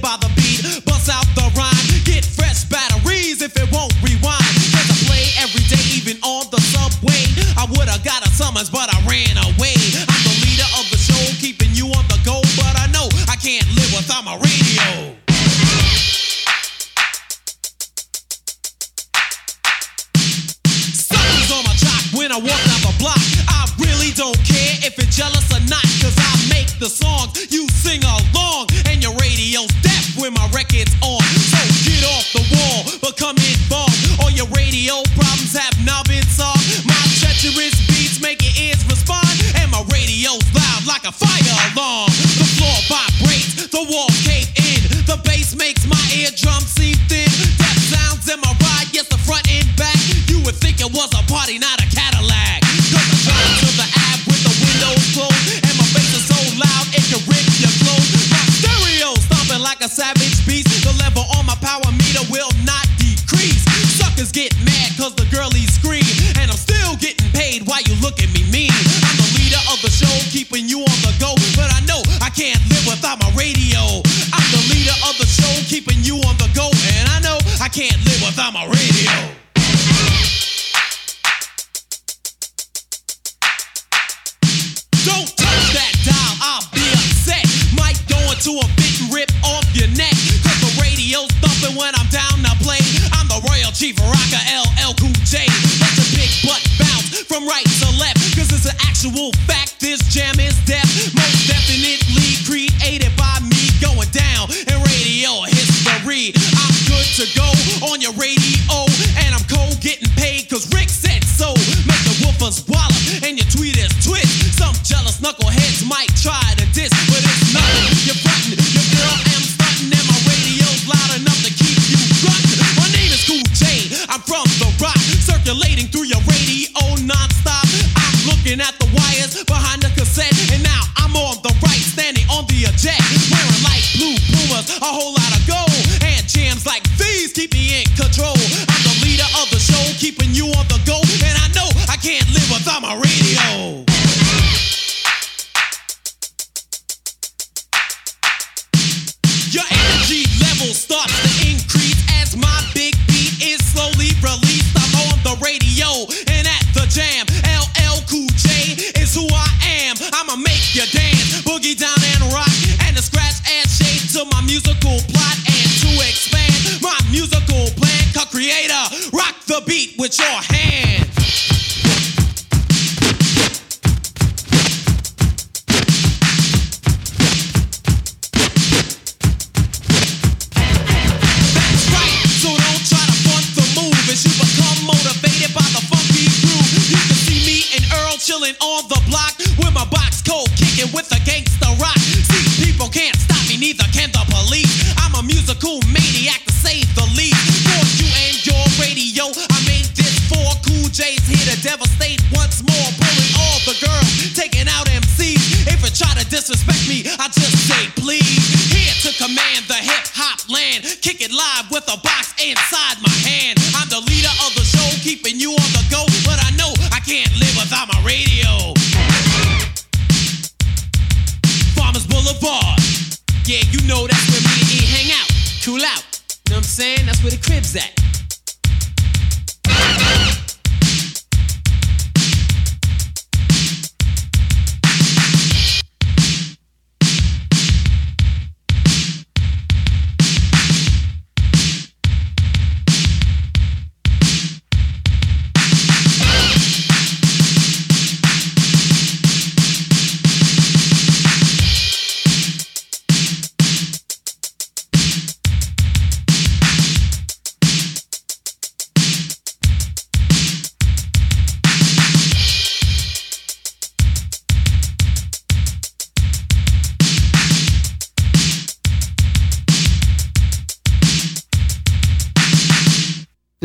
By 0.00 0.16
the 0.20 0.28
beat. 0.36 0.64
Bust 0.84 1.08
out 1.12 1.28
the 1.36 1.44
rhyme. 1.52 1.86
Get 2.04 2.24
fresh 2.24 2.64
batteries 2.64 3.42
if 3.44 3.52
it 3.56 3.68
won't 3.70 3.92
rewind. 4.00 4.56
Cause 4.72 4.88
I 4.88 4.96
play 5.04 5.24
every 5.40 5.64
day, 5.68 5.80
even 5.92 6.16
on 6.24 6.48
the 6.50 6.60
subway. 6.60 7.20
I 7.56 7.68
would've 7.68 8.02
got 8.04 8.24
a 8.24 8.30
summons, 8.32 8.70
but 8.72 8.88
I 8.88 8.96
ran 9.04 9.36
away. 9.36 9.76
I'm 10.08 10.22
the 10.24 10.36
leader 10.40 10.68
of 10.80 10.88
the 10.88 10.96
show, 10.96 11.20
keeping 11.36 11.70
you 11.76 11.92
on 11.92 12.04
the 12.08 12.18
go. 12.24 12.40
But 12.56 12.74
I 12.80 12.88
know 12.92 13.06
I 13.28 13.36
can't 13.36 13.68
live 13.76 13.92
without 13.92 14.24
my 14.24 14.36
radio. 14.40 15.16
Something's 20.96 21.52
on 21.52 21.62
my 21.68 21.76
jock 21.76 22.04
when 22.16 22.32
I 22.32 22.40
walk 22.40 22.60
down 22.64 22.82
the 22.88 22.96
block. 22.98 23.20
I 23.48 23.68
really 23.76 24.16
don't 24.16 24.38
care 24.48 24.80
if 24.80 24.96
you're 24.96 25.12
jealous 25.12 25.44
or 25.52 25.60
not, 25.68 25.84
cause 26.00 26.16
I 26.16 26.32
make 26.48 26.72
the 26.80 26.88
songs 26.88 27.39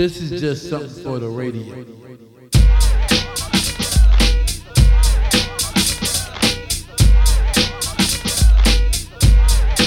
This 0.06 0.22
is 0.22 0.40
just 0.40 0.70
something 0.70 1.04
for 1.04 1.18
the 1.18 1.28
radio. 1.28 1.74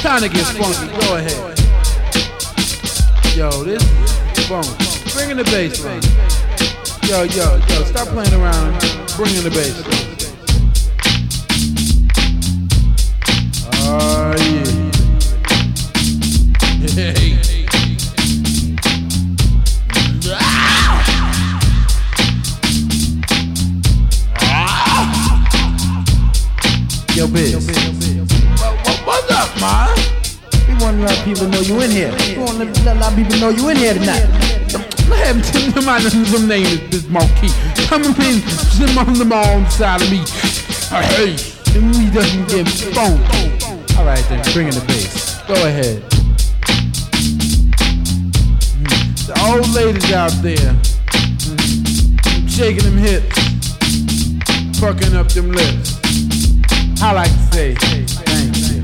Time 0.02 0.20
to 0.22 0.28
get 0.28 0.44
funky. 0.56 0.88
Go 0.98 1.18
ahead. 1.18 1.38
Yo, 3.36 3.62
this 3.62 3.80
is 3.80 4.46
funk. 4.48 4.66
Bring 5.14 5.30
in 5.30 5.36
the 5.36 5.44
bass 5.44 5.84
line. 5.84 6.02
Yo, 7.08 7.22
yo, 7.22 7.54
yo, 7.68 7.84
stop 7.84 8.08
playing 8.08 8.34
around. 8.34 8.74
Bring 9.16 9.36
in 9.36 9.44
the 9.44 9.50
bass 9.50 9.86
line. 9.86 10.16
Oh, 13.84 14.34
yeah. 14.36 14.74
Hey. 16.98 17.37
Yo, 27.18 27.26
bitch. 27.26 27.52
What's 29.04 29.30
up, 29.32 29.50
man? 29.60 29.90
We 30.68 30.74
want 30.80 30.98
to 30.98 31.02
let 31.02 31.24
people 31.24 31.48
know 31.48 31.58
you 31.58 31.80
in 31.80 31.90
here. 31.90 32.12
We 32.12 32.38
want 32.38 32.58
to 32.58 32.84
let 32.84 32.96
a 32.96 33.00
lot 33.00 33.10
of 33.10 33.18
people 33.18 33.36
know 33.40 33.48
you 33.48 33.70
in 33.70 33.76
here 33.76 33.94
tonight. 33.94 34.22
Let 35.10 35.34
him 35.34 35.42
tell 35.42 35.68
them 35.72 35.84
my 35.84 35.98
some 35.98 36.46
name 36.46 36.62
is 36.62 36.78
this. 36.90 37.06
Come 37.88 38.04
and 38.04 38.14
pin 38.14 38.40
some 38.46 38.98
on 38.98 39.14
the 39.14 39.34
on 39.34 39.68
side 39.68 40.00
of 40.00 40.08
me. 40.12 40.20
Uh, 40.92 41.02
hey, 41.02 41.34
and 41.74 41.90
we 41.90 42.08
doesn't 42.14 42.46
get 42.50 42.68
phone. 42.94 43.18
All 43.98 44.04
right, 44.04 44.24
then 44.28 44.40
bring 44.52 44.68
in 44.68 44.74
the 44.74 44.84
bass. 44.86 45.42
Go 45.48 45.54
ahead. 45.54 46.00
The 49.26 49.34
old 49.50 49.68
ladies 49.74 50.12
out 50.12 50.30
there, 50.40 50.78
shaking 52.48 52.84
them 52.84 52.96
hips, 52.96 54.78
fucking 54.78 55.16
up 55.16 55.26
them 55.30 55.50
lips. 55.50 55.97
I 57.00 57.12
like 57.12 57.30
to 57.30 57.38
say 57.54 57.74
thank 57.76 58.56
you. 58.56 58.82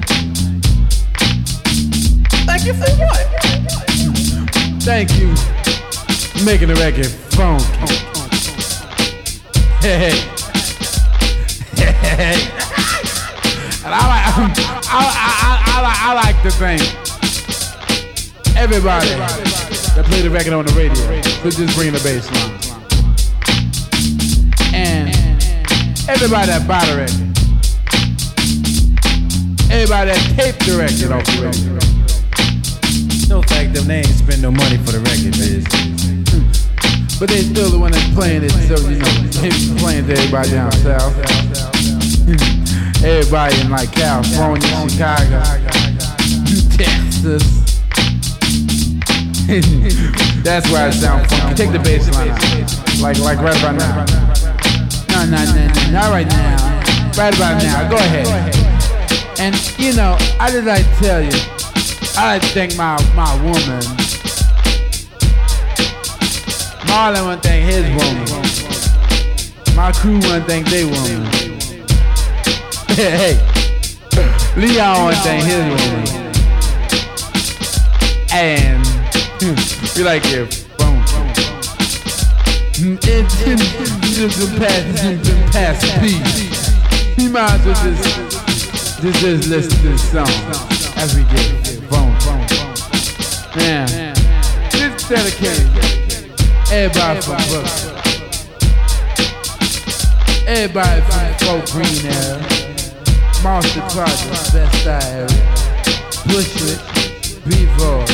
Thank 2.47 2.65
you 2.65 2.75
for 2.75 2.91
what? 3.05 3.25
Thank 4.83 5.19
you 5.19 5.35
making 6.45 6.69
the 6.69 6.75
record 6.75 7.07
funky. 7.07 7.65
Hey, 9.81 9.99
hey. 9.99 10.19
hey. 11.77 12.37
And 13.85 13.93
I 13.93 14.03
like, 14.09 14.25
I, 14.29 14.91
I, 14.91 15.03
I, 15.41 15.59
I, 15.67 15.81
like, 15.83 16.01
I 16.01 16.15
like 16.15 16.39
to 16.43 16.51
thank 16.53 16.83
everybody 18.57 19.09
that 19.95 20.05
played 20.07 20.25
the 20.25 20.31
record 20.31 20.53
on 20.53 20.65
the 20.67 20.73
radio 20.73 20.95
for 21.43 21.51
just 21.51 21.75
bringing 21.75 21.95
the 21.95 22.01
bass 22.05 22.31
line. 22.33 22.53
And 24.75 25.09
everybody 26.09 26.47
that 26.47 26.67
bought 26.69 26.87
the 26.87 26.97
record. 26.97 27.24
Everybody 29.75 30.15
that 30.15 30.23
taped 30.39 30.63
the 30.71 30.79
record 30.79 31.11
off 31.11 31.27
the. 31.35 31.51
No 33.27 33.43
fact 33.43 33.75
them 33.75 33.91
they 33.91 34.07
ain't 34.07 34.15
spend 34.15 34.41
no 34.41 34.55
money 34.55 34.79
for 34.79 34.95
the 34.95 35.03
record, 35.03 35.35
biz. 35.35 35.67
Hmm. 36.31 36.47
But 37.19 37.35
they 37.35 37.43
still 37.43 37.75
the 37.75 37.79
one 37.83 37.91
that's 37.91 38.07
playing 38.15 38.47
it, 38.47 38.55
so 38.71 38.79
you 38.87 39.03
know, 39.03 39.11
they 39.43 39.51
playing 39.83 40.07
to 40.07 40.15
everybody 40.15 40.55
down 40.55 40.71
south. 40.79 41.11
Hmm. 42.23 42.39
everybody 43.03 43.59
in 43.67 43.75
like 43.75 43.91
California, 43.91 44.63
Chicago, 44.87 45.43
Texas. 46.79 47.43
that's 50.47 50.71
why 50.71 50.87
it 50.87 50.95
sounds 50.95 51.27
funky. 51.35 51.55
Take 51.59 51.75
the 51.75 51.83
bass 51.83 52.07
line 52.15 52.31
out. 52.31 52.39
Like, 53.03 53.19
like 53.19 53.43
right 53.43 53.59
about 53.59 53.75
now. 53.75 54.07
No, 55.11 55.27
no, 55.27 55.43
no, 55.51 55.67
no, 55.67 55.91
not 55.91 56.15
right 56.15 56.31
now. 56.31 56.63
Right 57.19 57.35
about 57.35 57.59
now. 57.59 57.91
Go 57.91 57.99
ahead. 57.99 58.64
And 59.39 59.55
you 59.79 59.93
know, 59.95 60.17
I 60.39 60.51
just 60.51 60.65
like 60.67 60.85
to 60.85 60.95
tell 60.97 61.21
you, 61.23 61.31
I 62.17 62.39
thank 62.55 62.77
my 62.77 62.97
my 63.15 63.35
woman. 63.43 63.83
Marlon 66.87 67.35
to 67.35 67.41
thank 67.43 67.65
his 67.65 67.85
woman. 67.91 68.25
My 69.77 69.91
crew 69.93 70.21
to 70.21 70.41
thank 70.47 70.69
their 70.69 70.87
woman. 70.87 71.25
hey, 72.95 73.35
Leon 74.57 75.03
want 75.03 75.17
to 75.17 75.23
thank 75.23 75.45
his 75.45 75.59
woman. 75.59 76.25
And 78.33 78.85
we 79.97 80.05
like 80.05 80.25
your 80.31 80.47
phone. 80.79 81.03
It's 82.77 83.35
just 84.17 84.39
a 84.41 84.55
a 84.55 85.51
pass 85.51 85.83
beat. 86.01 86.55
He 87.17 87.29
might 87.29 87.55
as 87.55 87.65
well 87.65 87.75
just, 87.75 88.44
just, 89.05 89.21
just 89.21 89.49
listen 89.49 89.71
to 89.71 89.89
this 89.89 90.11
song 90.11 90.27
as 90.97 91.15
we 91.15 91.25
get 91.25 91.45
phone, 91.91 92.19
phone. 92.21 92.41
Now, 93.57 93.85
this 94.71 94.81
is 94.81 95.09
dedicated. 95.09 95.69
Everybody 96.73 97.21
from 97.21 97.37
Brooklyn. 97.53 97.93
Everybody 100.47 101.01
from 101.03 101.21
Fort 101.45 101.65
Greene 101.71 102.07
area. 102.07 102.41
Monster 103.43 103.85
Project, 103.93 104.53
Best 104.55 104.85
Side 104.85 105.05
area. 105.13 105.45
Bushwick, 106.25 106.81
Beeville, 107.45 108.07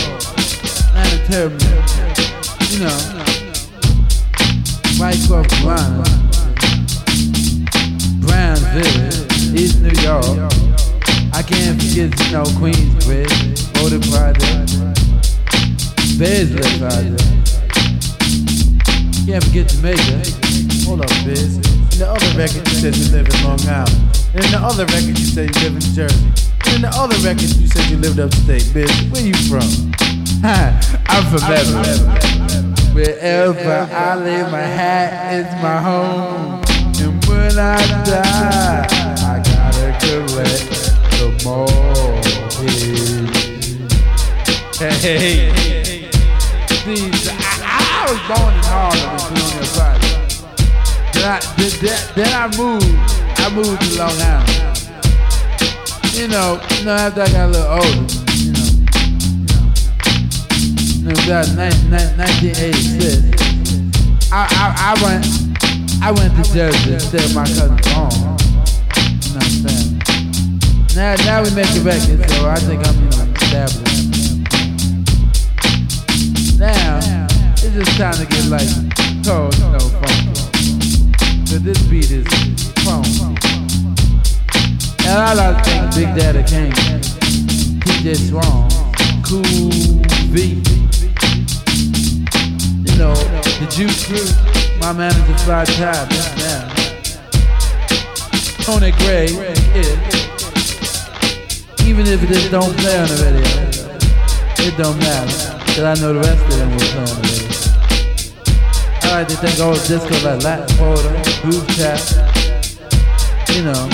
Planetarium. 0.90 1.54
You 2.70 2.78
know. 2.80 2.98
Wyckoff, 4.98 5.46
Carolina. 5.50 6.04
Brownsville, 8.20 9.29
East 9.54 9.80
New 9.80 9.90
York. 10.02 10.24
I 11.32 11.42
can't 11.42 11.80
forget, 11.80 12.10
you 12.20 12.32
know, 12.32 12.44
Queensbridge, 12.58 13.72
Boulder 13.74 14.00
Project, 14.10 14.76
Beasley 16.18 16.78
Project. 16.78 17.22
Can't 19.26 19.42
forget 19.44 19.68
Jamaica. 19.68 20.22
Hold 20.86 21.02
up, 21.02 21.10
Biz. 21.24 21.56
In 21.56 21.98
the 21.98 22.06
other 22.08 22.38
record, 22.38 22.66
you 22.68 22.74
said 22.74 22.96
you 22.96 23.10
live 23.12 23.26
in 23.26 23.44
Long 23.44 23.60
Island. 23.66 24.18
And 24.34 24.44
in 24.44 24.50
the 24.52 24.60
other 24.62 24.86
record, 24.86 25.18
you 25.18 25.26
said 25.26 25.54
you 25.54 25.62
live 25.62 25.74
in 25.74 25.86
Jersey. 25.94 26.30
And 26.66 26.74
in 26.76 26.82
the 26.82 26.92
other 26.94 27.16
record, 27.26 27.50
you 27.50 27.66
said 27.66 27.90
you 27.90 27.96
lived 27.96 28.20
upstate, 28.20 28.70
Biz. 28.72 28.90
Where 29.10 29.22
you 29.22 29.34
from? 29.48 29.66
I'm 30.42 31.24
from 31.26 31.40
Beverly. 31.48 32.70
Wherever 32.94 33.88
I 33.92 34.14
lay 34.16 34.42
my 34.50 34.60
hat 34.60 35.34
is 35.34 35.62
my 35.62 35.80
home. 35.80 36.62
And 37.00 37.24
when 37.26 37.58
I 37.58 37.76
die, 38.04 38.99
Collect 40.40 40.72
the 41.20 41.28
mortgage. 41.44 43.12
Hey, 44.78 46.08
see, 46.80 47.12
I, 47.28 47.60
I 47.68 48.08
was 48.08 48.20
born 48.24 48.54
in 48.54 48.64
Harlem 48.64 49.12
in 49.12 49.20
Colonial 49.20 49.68
Project. 49.76 50.40
Then 51.12 51.24
I, 51.28 51.36
then, 51.58 52.00
then, 52.16 52.32
I 52.32 52.48
moved, 52.56 52.88
I 53.36 53.52
moved 53.52 53.82
to 53.82 53.88
Long 53.98 54.16
Island. 54.16 54.48
You 56.14 56.28
know, 56.28 56.58
you 56.70 56.84
know, 56.86 56.94
after 56.94 57.20
I 57.20 57.28
got 57.28 57.36
a 57.36 57.48
little 57.48 57.72
older, 57.76 58.14
you 58.40 58.52
know, 58.56 58.68
it 61.04 61.12
was 61.16 61.24
about 61.26 61.48
1986. 61.52 64.32
I, 64.32 64.48
I, 64.48 64.72
I 64.88 64.96
went, 65.04 65.20
I 66.02 66.10
went 66.12 66.32
to 66.42 66.50
Jersey 66.54 66.94
instead 66.94 67.24
of 67.26 67.34
my 67.34 67.44
cousin's 67.44 67.86
home. 67.88 68.08
You 68.08 68.16
know 69.36 69.36
what 69.36 69.44
I'm 69.44 69.68
saying? 69.68 69.99
Now, 71.00 71.14
now 71.24 71.42
we 71.42 71.48
make 71.54 71.74
a 71.76 71.80
record, 71.80 72.28
so 72.28 72.46
I 72.46 72.56
think 72.56 72.86
I'm, 72.86 72.94
you 72.94 73.08
know, 73.08 73.24
established. 73.40 74.04
Now, 76.58 76.98
it's 77.54 77.72
just 77.72 77.96
time 77.96 78.12
to 78.20 78.26
get 78.26 78.44
like 78.52 78.68
cold, 79.24 79.56
you 79.56 79.64
know, 79.72 79.88
funky. 79.96 80.36
But 81.48 81.64
this 81.64 81.80
beat 81.88 82.10
is 82.10 82.26
funky. 82.84 83.32
And 85.08 85.16
I 85.16 85.32
like 85.32 85.64
to 85.64 85.70
thank 85.70 85.94
Big 85.94 86.14
Daddy 86.14 86.42
Kane, 86.42 86.70
TJ 87.80 88.16
Swan, 88.28 88.68
Cool 89.24 89.72
V. 90.28 90.60
You 92.84 92.98
know, 92.98 93.14
the 93.56 93.66
Juice 93.70 94.04
Crew, 94.04 94.28
my 94.80 94.92
manager 94.92 95.38
Fly 95.38 95.64
Ty, 95.64 96.04
this. 96.10 96.28
Tony 98.66 98.90
Gray, 98.92 99.28
yeah. 99.30 100.19
Even 101.90 102.06
if 102.06 102.22
it 102.22 102.28
just 102.28 102.52
don't 102.52 102.72
play 102.78 102.96
on 102.96 103.08
the 103.08 103.18
radio, 103.18 103.42
it 104.64 104.76
don't 104.78 104.96
matter. 104.98 105.58
Cause 105.74 105.82
I 105.82 105.94
know 106.00 106.14
the 106.14 106.20
rest 106.20 106.40
of 106.44 106.50
them 106.56 106.70
will 106.70 106.78
play 106.78 107.00
on 107.00 107.18
the 107.18 107.26
radio. 107.26 107.50
I 109.02 109.18
like 109.18 109.26
to 109.26 109.34
think 109.34 109.58
old 109.58 109.74
disco 109.90 110.14
like 110.22 110.40
Latin 110.44 110.70
Quarter, 110.78 111.10
Groove 111.42 111.66
Tap. 111.74 111.98
You 113.50 113.62
know, 113.64 113.90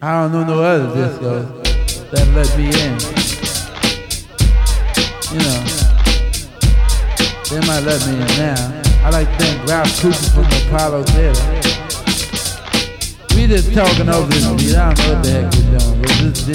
I 0.00 0.22
don't 0.22 0.30
know 0.30 0.44
no 0.44 0.62
other 0.62 0.94
discos 0.94 1.42
that 2.12 2.28
let 2.38 2.46
me 2.56 2.70
in. 2.70 2.94
You 5.34 5.42
know, 5.42 5.58
they 7.50 7.66
might 7.66 7.82
let 7.82 7.98
me 8.06 8.14
in 8.14 8.30
now. 8.38 8.62
I 9.04 9.10
like 9.10 9.26
to 9.26 9.36
thank 9.42 9.68
Ralph 9.68 9.90
Cooper 10.00 10.14
from 10.14 10.46
Apollo 10.46 11.02
Theater. 11.02 11.79
Just 13.50 13.74
talking 13.74 14.08
over 14.08 14.30
this 14.30 14.46
beat. 14.46 14.76
I 14.76 14.94
don't 14.94 15.08
know 15.08 15.14
what 15.14 15.24
the 15.24 15.30
heck 15.32 15.50
we're 15.50 15.74
doing, 15.76 15.98
but 16.02 16.08
this, 16.20 16.46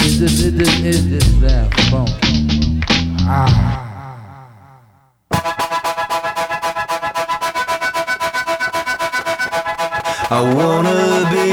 funky. 1.90 2.80
Ah. 3.28 3.84
I 10.30 10.40
wanna 10.54 11.28
be, 11.30 11.52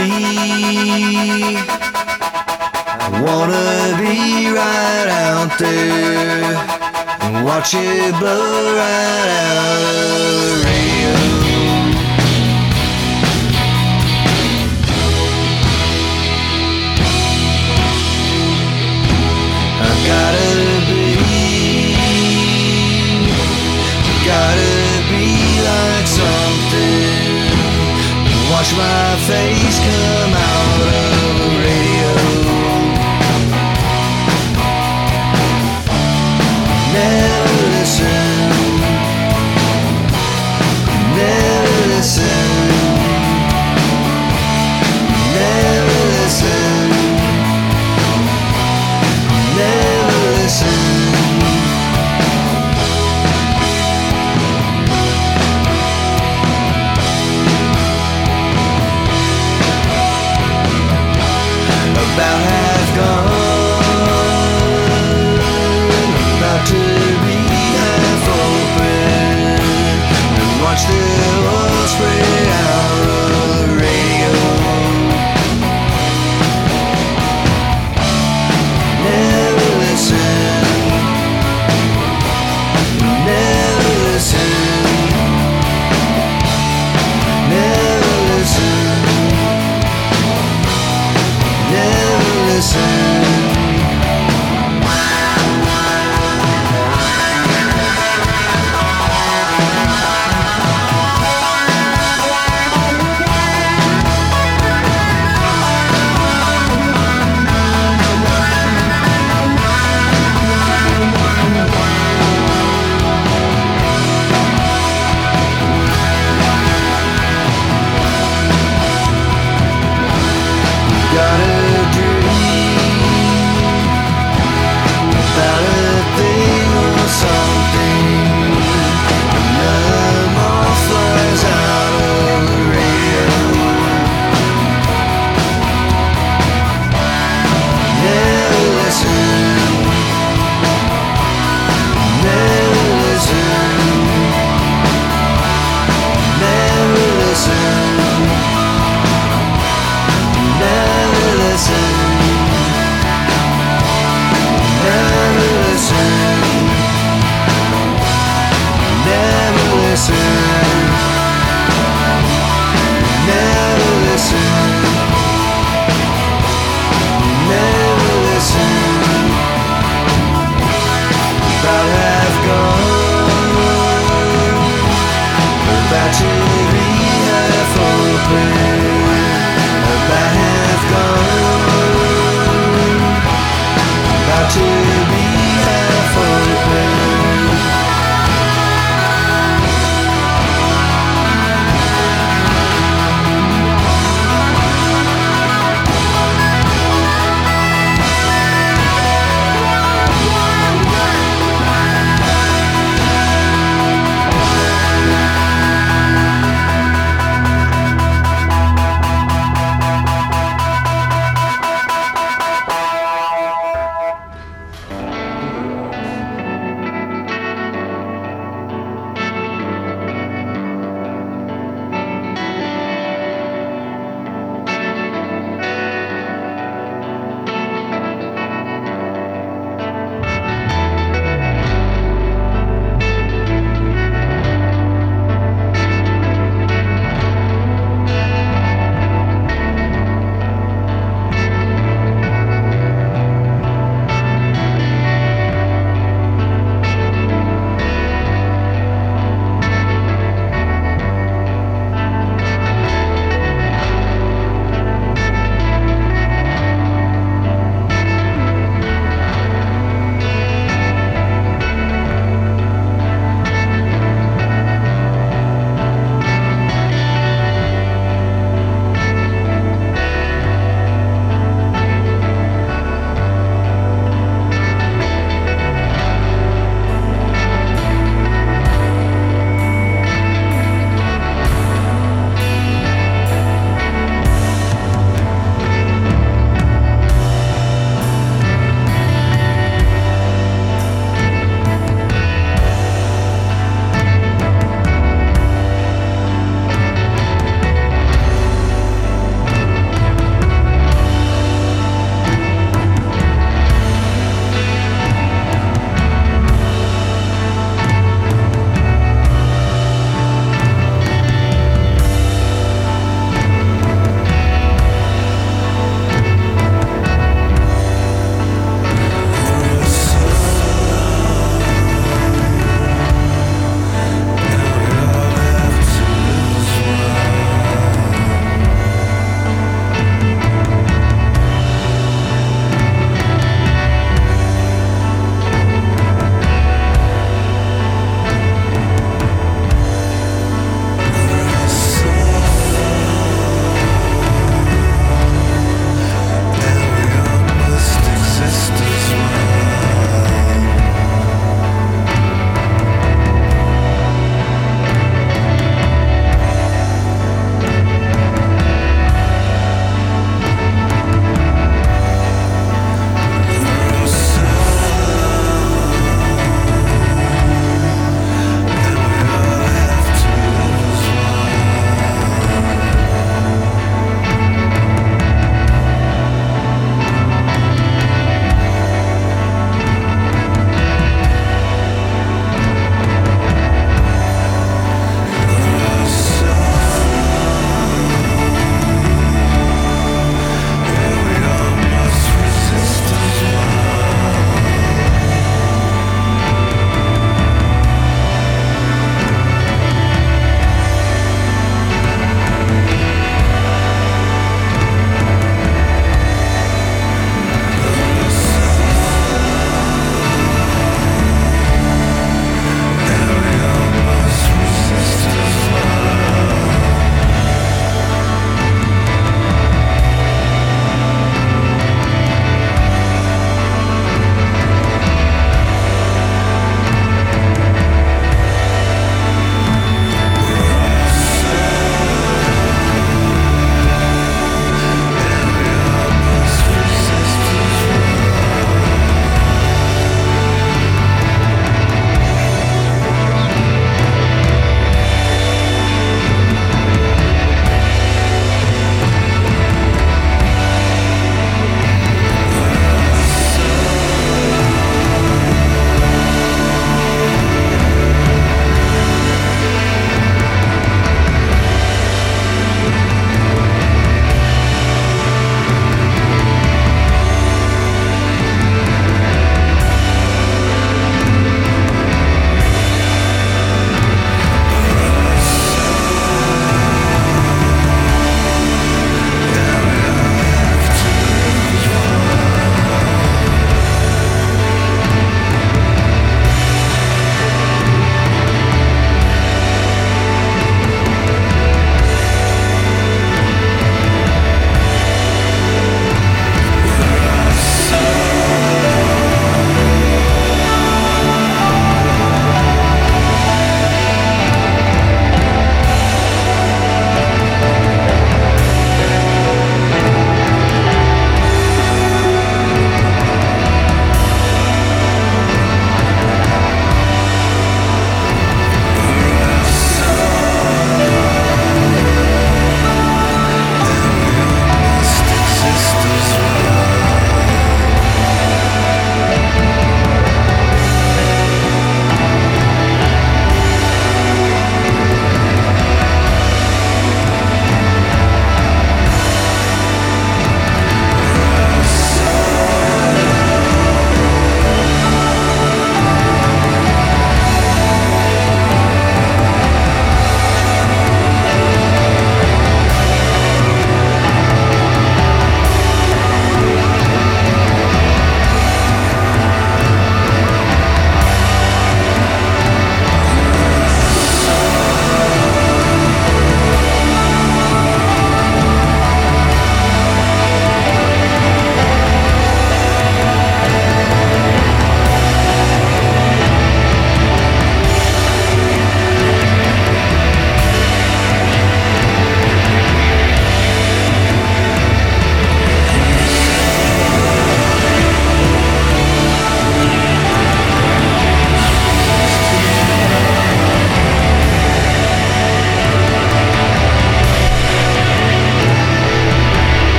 I 3.01 3.07
wanna 3.21 3.97
be 3.99 4.47
right 4.47 5.09
out 5.11 5.59
there 5.59 6.55
and 7.19 7.43
watch 7.45 7.73
it 7.73 8.17
blow 8.17 8.77
right 8.77 9.39
out 9.51 9.75
of 9.75 9.91
the 10.47 10.63
radio. 10.63 11.52
Watch 28.63 28.77
my 28.77 29.15
face 29.27 29.79
come 29.79 30.33
out 30.33 30.81
of 30.87 31.57
radio. 31.59 32.42
still 70.83 71.52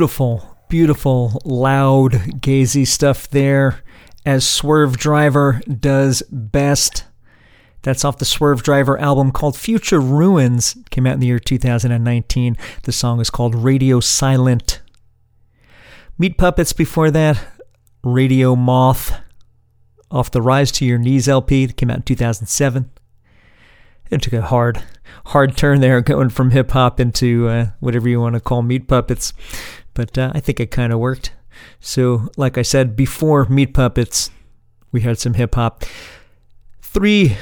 beautiful, 0.00 0.56
beautiful, 0.70 1.42
loud, 1.44 2.12
gazy 2.40 2.86
stuff 2.86 3.28
there, 3.28 3.82
as 4.24 4.46
Swervedriver 4.46 5.60
does 5.78 6.22
best. 6.30 7.04
That's 7.82 8.02
off 8.02 8.16
the 8.16 8.24
Swervedriver 8.24 8.98
album 8.98 9.30
called 9.30 9.58
Future 9.58 10.00
Ruins. 10.00 10.74
Came 10.88 11.06
out 11.06 11.12
in 11.12 11.20
the 11.20 11.26
year 11.26 11.38
2019. 11.38 12.56
The 12.84 12.92
song 12.92 13.20
is 13.20 13.28
called 13.28 13.54
Radio 13.54 14.00
Silent. 14.00 14.80
Meat 16.16 16.38
Puppets 16.38 16.72
before 16.72 17.10
that, 17.10 17.46
Radio 18.02 18.56
Moth. 18.56 19.12
Off 20.10 20.30
the 20.30 20.40
Rise 20.40 20.72
to 20.72 20.86
Your 20.86 20.96
Knees 20.96 21.28
LP 21.28 21.66
that 21.66 21.76
came 21.76 21.90
out 21.90 21.98
in 21.98 22.02
2007. 22.04 22.90
It 24.10 24.22
took 24.22 24.32
a 24.32 24.42
hard, 24.42 24.82
hard 25.26 25.56
turn 25.56 25.80
there, 25.80 26.00
going 26.00 26.30
from 26.30 26.50
hip 26.50 26.72
hop 26.72 27.00
into 27.00 27.48
uh, 27.48 27.66
whatever 27.80 28.08
you 28.08 28.20
want 28.20 28.34
to 28.34 28.40
call 28.40 28.62
Meat 28.62 28.88
Puppets. 28.88 29.32
But 29.94 30.16
uh, 30.18 30.32
I 30.34 30.40
think 30.40 30.60
it 30.60 30.70
kind 30.70 30.92
of 30.92 30.98
worked. 30.98 31.32
So, 31.80 32.28
like 32.36 32.58
I 32.58 32.62
said, 32.62 32.96
before 32.96 33.44
Meat 33.46 33.74
Puppets, 33.74 34.30
we 34.92 35.02
had 35.02 35.18
some 35.18 35.34
hip 35.34 35.54
hop. 35.54 35.84
Three 36.80 37.36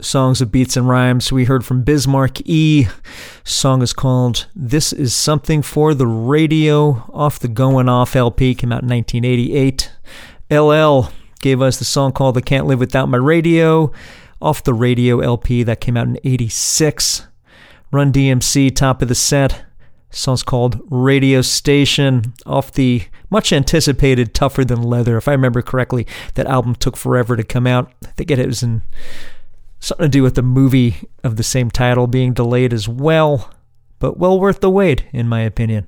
songs 0.00 0.40
of 0.40 0.50
beats 0.50 0.76
and 0.76 0.88
rhymes. 0.88 1.30
We 1.30 1.44
heard 1.44 1.64
from 1.64 1.82
Bismarck 1.82 2.40
E. 2.48 2.86
Song 3.44 3.82
is 3.82 3.92
called 3.92 4.46
This 4.54 4.92
Is 4.92 5.14
Something 5.14 5.62
for 5.62 5.94
the 5.94 6.06
Radio 6.06 7.04
off 7.12 7.38
the 7.38 7.48
Going 7.48 7.88
Off 7.88 8.16
LP, 8.16 8.54
came 8.54 8.72
out 8.72 8.82
in 8.82 8.88
1988. 8.88 9.90
LL 10.50 11.12
gave 11.40 11.62
us 11.62 11.78
the 11.78 11.84
song 11.84 12.12
called 12.12 12.34
The 12.34 12.42
Can't 12.42 12.66
Live 12.66 12.80
Without 12.80 13.08
My 13.08 13.18
Radio 13.18 13.92
off 14.40 14.64
the 14.64 14.74
Radio 14.74 15.20
LP 15.20 15.62
that 15.62 15.80
came 15.80 15.96
out 15.96 16.06
in 16.06 16.18
86. 16.24 17.26
Run 17.92 18.12
DMC, 18.12 18.74
top 18.74 19.02
of 19.02 19.08
the 19.08 19.14
set. 19.14 19.64
Song's 20.10 20.42
called 20.42 20.80
Radio 20.90 21.40
Station 21.40 22.34
off 22.44 22.72
the 22.72 23.04
much 23.30 23.52
anticipated 23.52 24.34
Tougher 24.34 24.64
Than 24.64 24.82
Leather. 24.82 25.16
If 25.16 25.28
I 25.28 25.32
remember 25.32 25.62
correctly, 25.62 26.06
that 26.34 26.46
album 26.46 26.74
took 26.74 26.96
forever 26.96 27.36
to 27.36 27.44
come 27.44 27.66
out. 27.66 27.92
I 28.04 28.10
think 28.10 28.30
it 28.30 28.44
was 28.44 28.62
in 28.62 28.82
something 29.78 30.04
to 30.04 30.08
do 30.08 30.22
with 30.22 30.34
the 30.34 30.42
movie 30.42 31.08
of 31.22 31.36
the 31.36 31.42
same 31.42 31.70
title 31.70 32.06
being 32.06 32.32
delayed 32.32 32.72
as 32.72 32.88
well, 32.88 33.52
but 33.98 34.18
well 34.18 34.38
worth 34.38 34.60
the 34.60 34.70
wait, 34.70 35.04
in 35.12 35.28
my 35.28 35.40
opinion. 35.42 35.86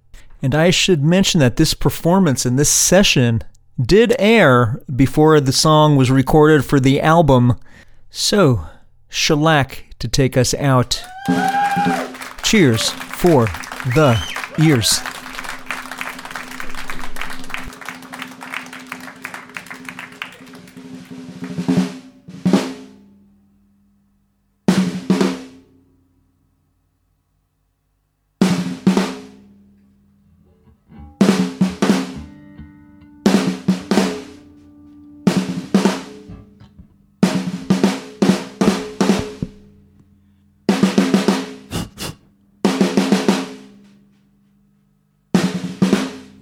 And 0.43 0.55
I 0.55 0.69
should 0.69 1.03
mention 1.03 1.39
that 1.39 1.57
this 1.57 1.73
performance 1.73 2.45
and 2.45 2.57
this 2.57 2.69
session 2.69 3.41
did 3.81 4.13
air 4.19 4.81
before 4.93 5.39
the 5.39 5.51
song 5.51 5.95
was 5.95 6.11
recorded 6.11 6.65
for 6.65 6.79
the 6.79 7.01
album. 7.01 7.57
So, 8.09 8.65
shellac 9.07 9.85
to 9.99 10.07
take 10.07 10.35
us 10.35 10.53
out. 10.55 11.03
Cheers 12.43 12.91
for 13.21 13.45
the 13.93 14.17
ears. 14.57 15.10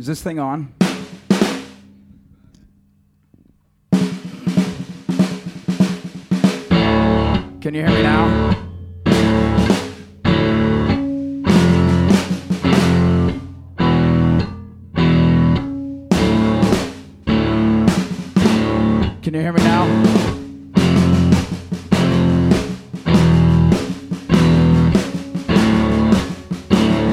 This 0.09 0.23
thing 0.23 0.39
on? 0.39 0.73
Can 7.61 7.75
you 7.75 7.85
hear 7.85 7.89
me 7.89 8.01
now? 8.01 8.55
Can 19.21 19.33
you 19.35 19.41
hear 19.41 19.53
me 19.53 19.61
now? 19.61 19.85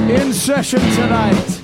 In 0.09 0.33
session 0.33 0.79
tonight. 0.79 1.56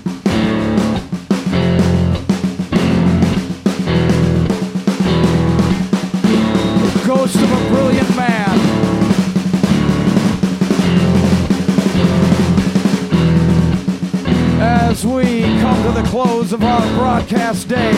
Close 16.14 16.54
of 16.54 16.64
our 16.64 16.82
broadcast 16.94 17.68
day, 17.68 17.92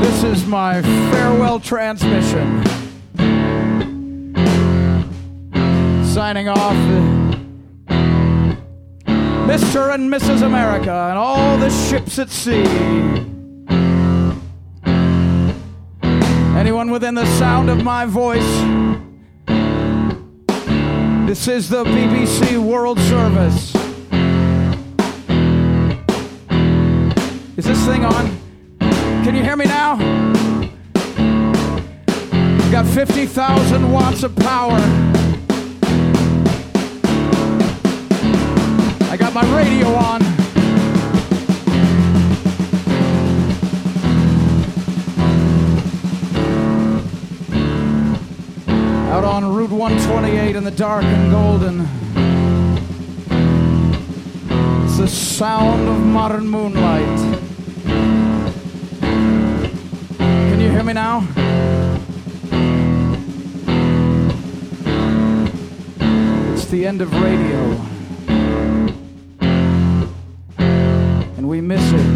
this 0.00 0.22
is 0.22 0.46
my 0.46 0.80
farewell 1.10 1.58
transmission. 1.58 2.64
Signing 6.04 6.48
off. 6.48 6.76
Mr. 9.48 9.92
and 9.94 10.12
Mrs. 10.12 10.42
America 10.42 11.08
and 11.10 11.18
all 11.18 11.58
the 11.58 11.70
ships 11.70 12.20
at 12.20 12.30
sea. 12.30 12.62
Anyone 16.56 16.92
within 16.92 17.16
the 17.16 17.26
sound 17.40 17.70
of 17.70 17.82
my 17.82 18.06
voice, 18.06 18.62
this 21.28 21.46
is 21.46 21.68
the 21.68 21.84
BBC 21.84 22.56
World 22.56 22.98
Service. 23.00 23.74
Is 27.58 27.66
this 27.66 27.84
thing 27.84 28.02
on? 28.02 28.38
Can 29.24 29.36
you 29.36 29.42
hear 29.42 29.54
me 29.54 29.66
now? 29.66 29.98
Got 32.70 32.86
50,000 32.86 33.92
watts 33.92 34.22
of 34.22 34.34
power. 34.36 34.78
I 39.10 39.16
got 39.18 39.34
my 39.34 39.44
radio 39.54 39.88
on. 39.88 40.27
Out 49.18 49.24
on 49.24 49.52
Route 49.52 49.72
128 49.72 50.54
in 50.54 50.62
the 50.62 50.70
dark 50.70 51.02
and 51.02 51.32
golden. 51.32 51.80
It's 54.84 54.96
the 54.98 55.08
sound 55.08 55.88
of 55.88 55.98
modern 55.98 56.46
moonlight. 56.46 57.18
Can 60.20 60.60
you 60.60 60.70
hear 60.70 60.84
me 60.84 60.92
now? 60.92 61.26
It's 66.52 66.66
the 66.66 66.86
end 66.86 67.00
of 67.00 67.12
radio. 67.20 67.76
And 71.36 71.48
we 71.48 71.60
miss 71.60 71.82
it. 71.92 72.06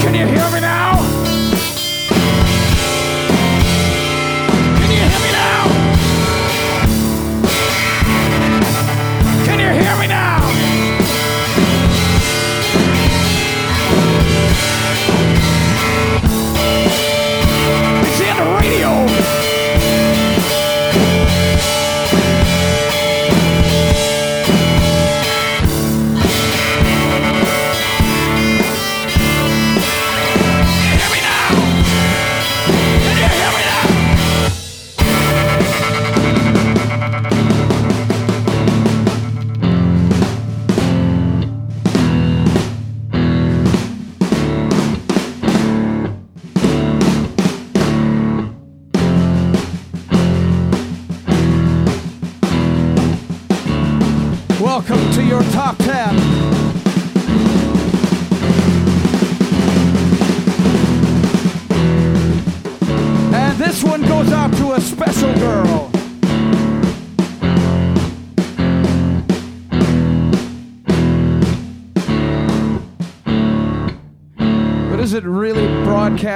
Can 0.00 0.14
you 0.14 0.26
hear 0.28 0.50
me 0.52 0.55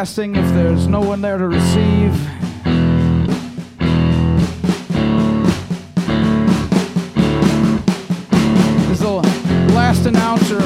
broadcasting 0.00 0.34
if 0.34 0.48
there's 0.54 0.86
no 0.86 1.00
one 1.00 1.20
there 1.20 1.36
to 1.36 1.46
receive? 1.46 2.10
As 8.90 9.00
the 9.00 9.20
last 9.74 10.06
announcer 10.06 10.60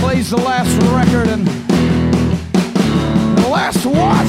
plays 0.00 0.30
the 0.30 0.38
last 0.38 0.74
record 0.94 1.28
and 1.28 1.46
the 3.36 3.48
last 3.50 3.84
what 3.84 4.26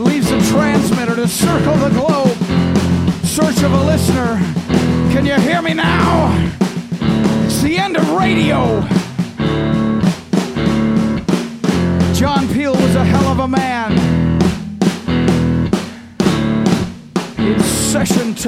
leaves 0.00 0.30
the 0.30 0.40
transmitter 0.52 1.14
to 1.14 1.28
circle 1.28 1.76
the 1.76 1.90
globe, 1.90 2.34
search 3.26 3.62
of 3.62 3.72
a 3.74 3.84
listener. 3.84 4.38
Can 5.12 5.26
you 5.26 5.34
hear 5.34 5.60
me 5.60 5.74
now? 5.74 6.07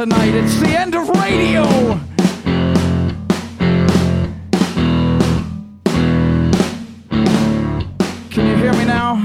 Tonight, 0.00 0.34
it's 0.34 0.58
the 0.60 0.68
end 0.68 0.94
of 0.94 1.06
radio. 1.10 1.62
Can 8.30 8.46
you 8.46 8.56
hear 8.56 8.72
me 8.72 8.86
now? 8.86 9.18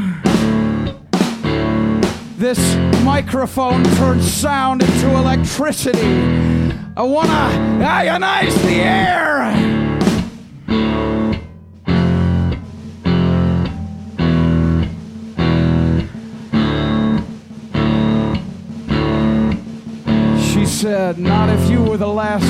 This 2.38 2.60
microphone 3.06 3.86
turns 3.96 4.30
sound 4.30 4.84
into 4.84 5.16
electricity. 5.16 6.02
I 6.98 7.04
wanna 7.04 7.80
ionize 7.82 8.62
the 8.64 8.82
air. 8.82 9.25
Not 21.14 21.49
if 21.49 21.69
you 21.69 21.84
were 21.84 21.98
the 21.98 22.07
last 22.07 22.44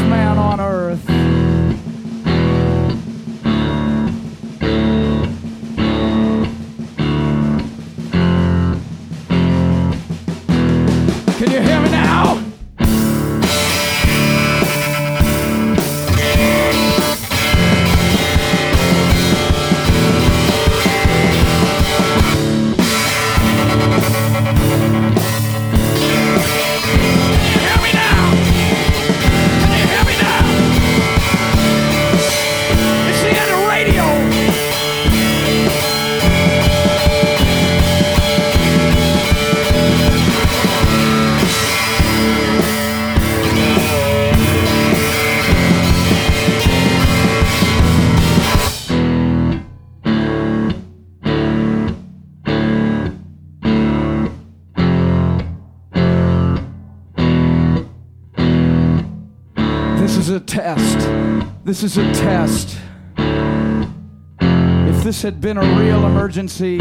This 61.76 61.98
is 61.98 61.98
a 61.98 62.14
test. 62.14 62.78
If 63.18 65.04
this 65.04 65.22
had 65.22 65.42
been 65.42 65.58
a 65.58 65.78
real 65.78 66.06
emergency. 66.06 66.78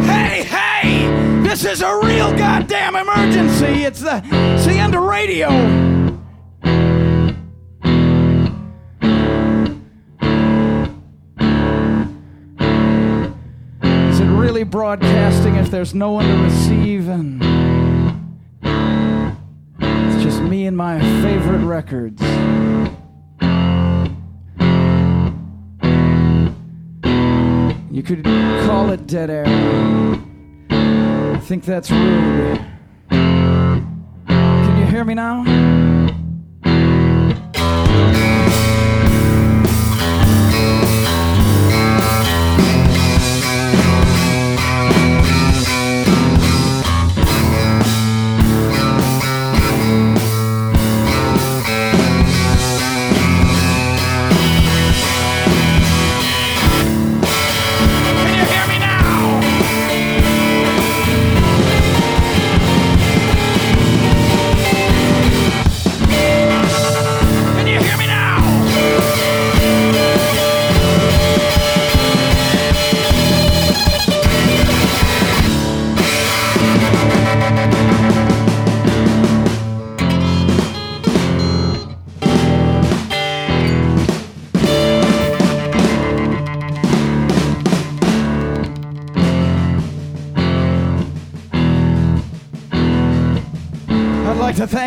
Hey, 0.00 0.42
hey! 0.44 1.42
This 1.42 1.66
is 1.66 1.82
a 1.82 2.00
real 2.02 2.34
goddamn 2.34 2.96
emergency! 2.96 3.84
It's 3.84 4.00
the, 4.00 4.22
it's 4.24 4.64
the 4.64 4.78
end 4.78 4.94
of 4.94 5.02
radio! 5.02 5.50
Is 14.08 14.20
it 14.20 14.24
really 14.24 14.64
broadcasting 14.64 15.56
if 15.56 15.70
there's 15.70 15.94
no 15.94 16.12
one 16.12 16.24
to 16.24 16.44
receive 16.44 17.10
and. 17.10 17.55
Me 20.66 20.68
and 20.68 20.76
my 20.76 20.98
favorite 21.22 21.64
records. 21.64 22.20
You 27.92 28.02
could 28.02 28.24
call 28.66 28.90
it 28.90 29.06
dead 29.06 29.30
air. 29.30 29.46
I 30.68 31.38
think 31.40 31.64
that's 31.64 31.90
rude. 31.90 32.60
Can 33.10 34.78
you 34.80 34.86
hear 34.86 35.04
me 35.04 35.14
now? 35.14 35.44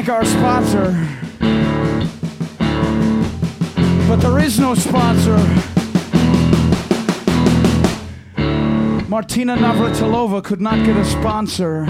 Thank 0.02 0.08
our 0.08 0.24
sponsor. 0.24 0.96
But 4.08 4.22
there 4.22 4.40
is 4.40 4.58
no 4.58 4.74
sponsor. 4.74 5.36
Martina 9.10 9.58
Navratilova 9.58 10.42
could 10.42 10.62
not 10.62 10.86
get 10.86 10.96
a 10.96 11.04
sponsor. 11.04 11.86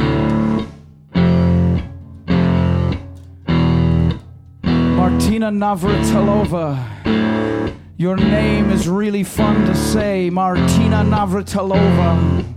Martina 4.64 5.52
Navratilova. 5.52 7.76
Your 7.98 8.18
name 8.18 8.72
is 8.72 8.88
really 8.88 9.24
fun 9.24 9.68
to 9.68 9.76
say, 9.76 10.32
Martina 10.32 11.04
Navratilova. 11.04 12.48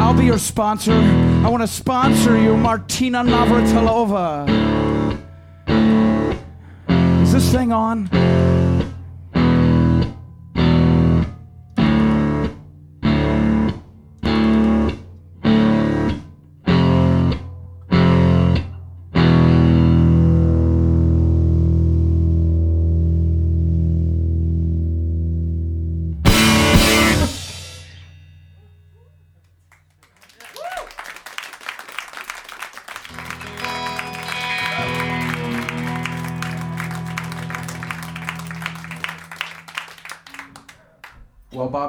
I'll 0.00 0.14
be 0.14 0.24
your 0.24 0.38
sponsor. 0.38 0.94
I 0.94 1.50
want 1.50 1.62
to 1.62 1.66
sponsor 1.66 2.40
you, 2.40 2.56
Martina 2.56 3.22
Navratilova. 3.22 4.69
Thing 7.50 7.72
on? 7.72 8.39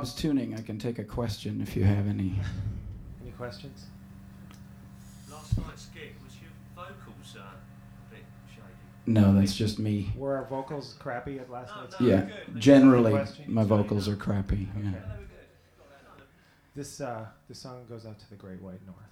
Bob's 0.02 0.16
tuning, 0.16 0.56
I 0.56 0.62
can 0.64 0.80
take 0.80 0.98
a 0.98 1.04
question 1.04 1.62
if 1.62 1.76
you 1.76 1.84
have 1.84 2.08
any. 2.08 2.34
Any 3.22 3.30
questions? 3.38 3.86
Last 5.32 5.56
night's 5.60 5.86
gig 5.94 6.16
was 6.24 6.34
your 6.42 6.50
vocals 6.76 7.36
uh, 7.38 7.42
a 7.42 8.16
bit 8.16 8.24
shady. 8.50 8.64
No, 9.06 9.32
that's 9.36 9.56
just 9.56 9.78
me. 9.78 10.12
Were 10.16 10.38
our 10.38 10.46
vocals 10.46 10.96
crappy 10.98 11.38
at 11.38 11.52
last 11.52 11.76
night's? 11.76 12.02
Yeah, 12.02 12.22
gig? 12.22 12.60
generally 12.60 13.28
my 13.46 13.64
vocals 13.64 14.10
are 14.10 14.16
crappy. 14.16 14.68
Yeah. 14.76 14.90
This 16.74 17.00
uh, 17.00 17.28
this 17.48 17.60
song 17.60 17.86
goes 17.88 18.08
out 18.08 18.18
to 18.18 18.30
the 18.32 18.36
Great 18.36 18.60
White 18.60 18.84
North. 18.88 19.11